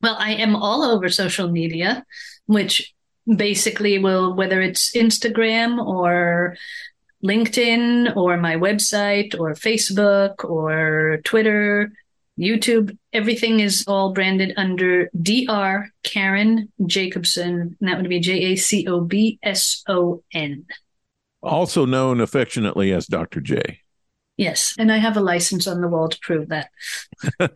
Well, 0.00 0.16
I 0.18 0.32
am 0.32 0.56
all 0.56 0.82
over 0.82 1.10
social 1.10 1.50
media, 1.50 2.04
which 2.46 2.94
basically 3.26 3.98
will, 3.98 4.34
whether 4.34 4.60
it's 4.60 4.92
Instagram 4.92 5.84
or 5.84 6.56
LinkedIn 7.24 8.16
or 8.16 8.36
my 8.36 8.56
website 8.56 9.38
or 9.38 9.54
Facebook 9.54 10.44
or 10.44 11.18
Twitter, 11.24 11.92
YouTube, 12.38 12.96
everything 13.12 13.60
is 13.60 13.84
all 13.86 14.12
branded 14.12 14.54
under 14.56 15.08
Dr. 15.20 15.90
Karen 16.02 16.72
Jacobson. 16.86 17.76
And 17.80 17.88
that 17.88 17.98
would 17.98 18.08
be 18.08 18.20
J 18.20 18.52
A 18.52 18.56
C 18.56 18.86
O 18.88 19.00
B 19.00 19.38
S 19.42 19.82
O 19.88 20.22
N. 20.32 20.64
Also 21.42 21.84
known 21.84 22.20
affectionately 22.20 22.92
as 22.92 23.06
Dr. 23.06 23.40
J. 23.40 23.80
Yes. 24.36 24.74
And 24.78 24.90
I 24.90 24.96
have 24.96 25.16
a 25.16 25.20
license 25.20 25.66
on 25.66 25.80
the 25.80 25.88
wall 25.88 26.08
to 26.08 26.18
prove 26.20 26.48
that. 26.48 26.70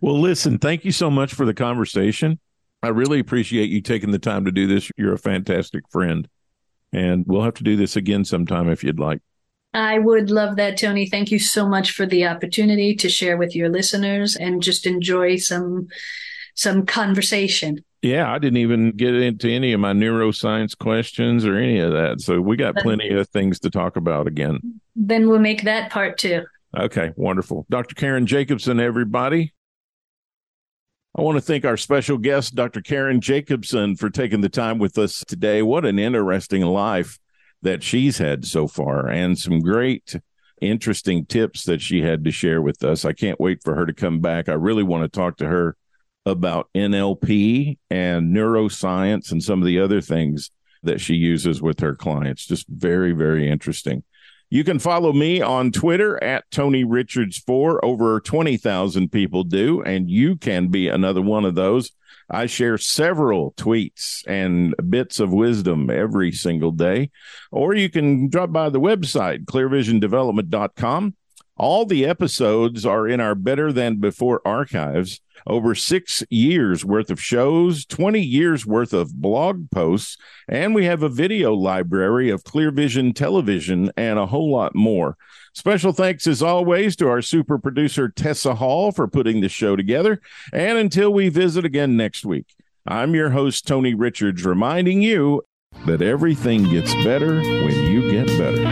Well, 0.00 0.20
listen, 0.20 0.58
thank 0.58 0.84
you 0.84 0.92
so 0.92 1.10
much 1.10 1.32
for 1.34 1.46
the 1.46 1.54
conversation. 1.54 2.38
I 2.82 2.88
really 2.88 3.20
appreciate 3.20 3.70
you 3.70 3.80
taking 3.80 4.10
the 4.10 4.18
time 4.18 4.44
to 4.44 4.52
do 4.52 4.66
this. 4.66 4.90
You're 4.96 5.14
a 5.14 5.18
fantastic 5.18 5.84
friend. 5.90 6.28
And 6.92 7.24
we'll 7.26 7.42
have 7.42 7.54
to 7.54 7.64
do 7.64 7.76
this 7.76 7.96
again 7.96 8.24
sometime 8.24 8.68
if 8.68 8.84
you'd 8.84 8.98
like. 8.98 9.20
I 9.74 9.98
would 9.98 10.30
love 10.30 10.56
that, 10.56 10.76
Tony. 10.76 11.08
Thank 11.08 11.30
you 11.30 11.38
so 11.38 11.66
much 11.66 11.92
for 11.92 12.04
the 12.04 12.26
opportunity 12.26 12.94
to 12.96 13.08
share 13.08 13.38
with 13.38 13.56
your 13.56 13.70
listeners 13.70 14.36
and 14.36 14.62
just 14.62 14.86
enjoy 14.86 15.36
some 15.36 15.88
some 16.54 16.84
conversation. 16.84 17.82
Yeah, 18.02 18.30
I 18.30 18.38
didn't 18.38 18.58
even 18.58 18.90
get 18.90 19.14
into 19.14 19.48
any 19.48 19.72
of 19.72 19.80
my 19.80 19.92
neuroscience 19.92 20.76
questions 20.76 21.46
or 21.46 21.56
any 21.56 21.78
of 21.78 21.92
that. 21.92 22.20
So 22.20 22.40
we 22.40 22.56
got 22.56 22.76
plenty 22.76 23.08
of 23.10 23.28
things 23.28 23.60
to 23.60 23.70
talk 23.70 23.96
about 23.96 24.26
again. 24.26 24.58
Then 24.94 25.28
we'll 25.28 25.38
make 25.38 25.62
that 25.62 25.90
part 25.90 26.18
two. 26.18 26.42
Okay, 26.76 27.12
wonderful. 27.16 27.64
Dr. 27.70 27.94
Karen 27.94 28.26
Jacobson, 28.26 28.80
everybody. 28.80 29.54
I 31.14 31.20
want 31.20 31.36
to 31.36 31.42
thank 31.42 31.66
our 31.66 31.76
special 31.76 32.16
guest, 32.16 32.54
Dr. 32.54 32.80
Karen 32.80 33.20
Jacobson, 33.20 33.96
for 33.96 34.08
taking 34.08 34.40
the 34.40 34.48
time 34.48 34.78
with 34.78 34.96
us 34.96 35.22
today. 35.28 35.60
What 35.60 35.84
an 35.84 35.98
interesting 35.98 36.62
life 36.62 37.18
that 37.60 37.82
she's 37.82 38.16
had 38.16 38.46
so 38.46 38.66
far, 38.66 39.08
and 39.08 39.38
some 39.38 39.60
great, 39.60 40.16
interesting 40.62 41.26
tips 41.26 41.64
that 41.64 41.82
she 41.82 42.00
had 42.00 42.24
to 42.24 42.30
share 42.30 42.62
with 42.62 42.82
us. 42.82 43.04
I 43.04 43.12
can't 43.12 43.38
wait 43.38 43.62
for 43.62 43.74
her 43.74 43.84
to 43.84 43.92
come 43.92 44.20
back. 44.20 44.48
I 44.48 44.54
really 44.54 44.82
want 44.82 45.02
to 45.02 45.08
talk 45.08 45.36
to 45.36 45.46
her 45.46 45.76
about 46.24 46.70
NLP 46.74 47.76
and 47.90 48.34
neuroscience 48.34 49.32
and 49.32 49.42
some 49.42 49.60
of 49.60 49.66
the 49.66 49.80
other 49.80 50.00
things 50.00 50.50
that 50.82 51.02
she 51.02 51.14
uses 51.14 51.60
with 51.60 51.80
her 51.80 51.94
clients. 51.94 52.46
Just 52.46 52.66
very, 52.68 53.12
very 53.12 53.50
interesting. 53.50 54.02
You 54.52 54.64
can 54.64 54.78
follow 54.78 55.14
me 55.14 55.40
on 55.40 55.72
Twitter 55.72 56.22
at 56.22 56.44
Tony 56.50 56.84
Richards 56.84 57.38
4. 57.38 57.82
Over 57.82 58.20
20,000 58.20 59.10
people 59.10 59.44
do, 59.44 59.80
and 59.80 60.10
you 60.10 60.36
can 60.36 60.68
be 60.68 60.88
another 60.88 61.22
one 61.22 61.46
of 61.46 61.54
those. 61.54 61.92
I 62.28 62.44
share 62.44 62.76
several 62.76 63.52
tweets 63.52 64.22
and 64.26 64.74
bits 64.90 65.20
of 65.20 65.32
wisdom 65.32 65.88
every 65.88 66.32
single 66.32 66.70
day. 66.70 67.10
Or 67.50 67.72
you 67.72 67.88
can 67.88 68.28
drop 68.28 68.52
by 68.52 68.68
the 68.68 68.78
website, 68.78 69.46
clearvisiondevelopment.com. 69.46 71.14
All 71.62 71.86
the 71.86 72.04
episodes 72.04 72.84
are 72.84 73.06
in 73.06 73.20
our 73.20 73.36
Better 73.36 73.72
Than 73.72 73.98
Before 73.98 74.42
archives 74.44 75.20
over 75.46 75.76
six 75.76 76.24
years 76.28 76.84
worth 76.84 77.08
of 77.08 77.22
shows, 77.22 77.86
20 77.86 78.20
years 78.20 78.66
worth 78.66 78.92
of 78.92 79.14
blog 79.14 79.70
posts, 79.70 80.18
and 80.48 80.74
we 80.74 80.86
have 80.86 81.04
a 81.04 81.08
video 81.08 81.54
library 81.54 82.30
of 82.30 82.42
Clear 82.42 82.72
Vision 82.72 83.12
television 83.12 83.92
and 83.96 84.18
a 84.18 84.26
whole 84.26 84.50
lot 84.50 84.74
more. 84.74 85.16
Special 85.54 85.92
thanks, 85.92 86.26
as 86.26 86.42
always, 86.42 86.96
to 86.96 87.08
our 87.08 87.22
super 87.22 87.58
producer, 87.58 88.08
Tessa 88.08 88.56
Hall, 88.56 88.90
for 88.90 89.06
putting 89.06 89.40
the 89.40 89.48
show 89.48 89.76
together. 89.76 90.20
And 90.52 90.78
until 90.78 91.12
we 91.12 91.28
visit 91.28 91.64
again 91.64 91.96
next 91.96 92.24
week, 92.24 92.56
I'm 92.88 93.14
your 93.14 93.30
host, 93.30 93.68
Tony 93.68 93.94
Richards, 93.94 94.44
reminding 94.44 95.00
you 95.00 95.42
that 95.86 96.02
everything 96.02 96.68
gets 96.68 96.92
better 97.04 97.36
when 97.36 97.84
you 97.88 98.10
get 98.10 98.26
better. 98.36 98.71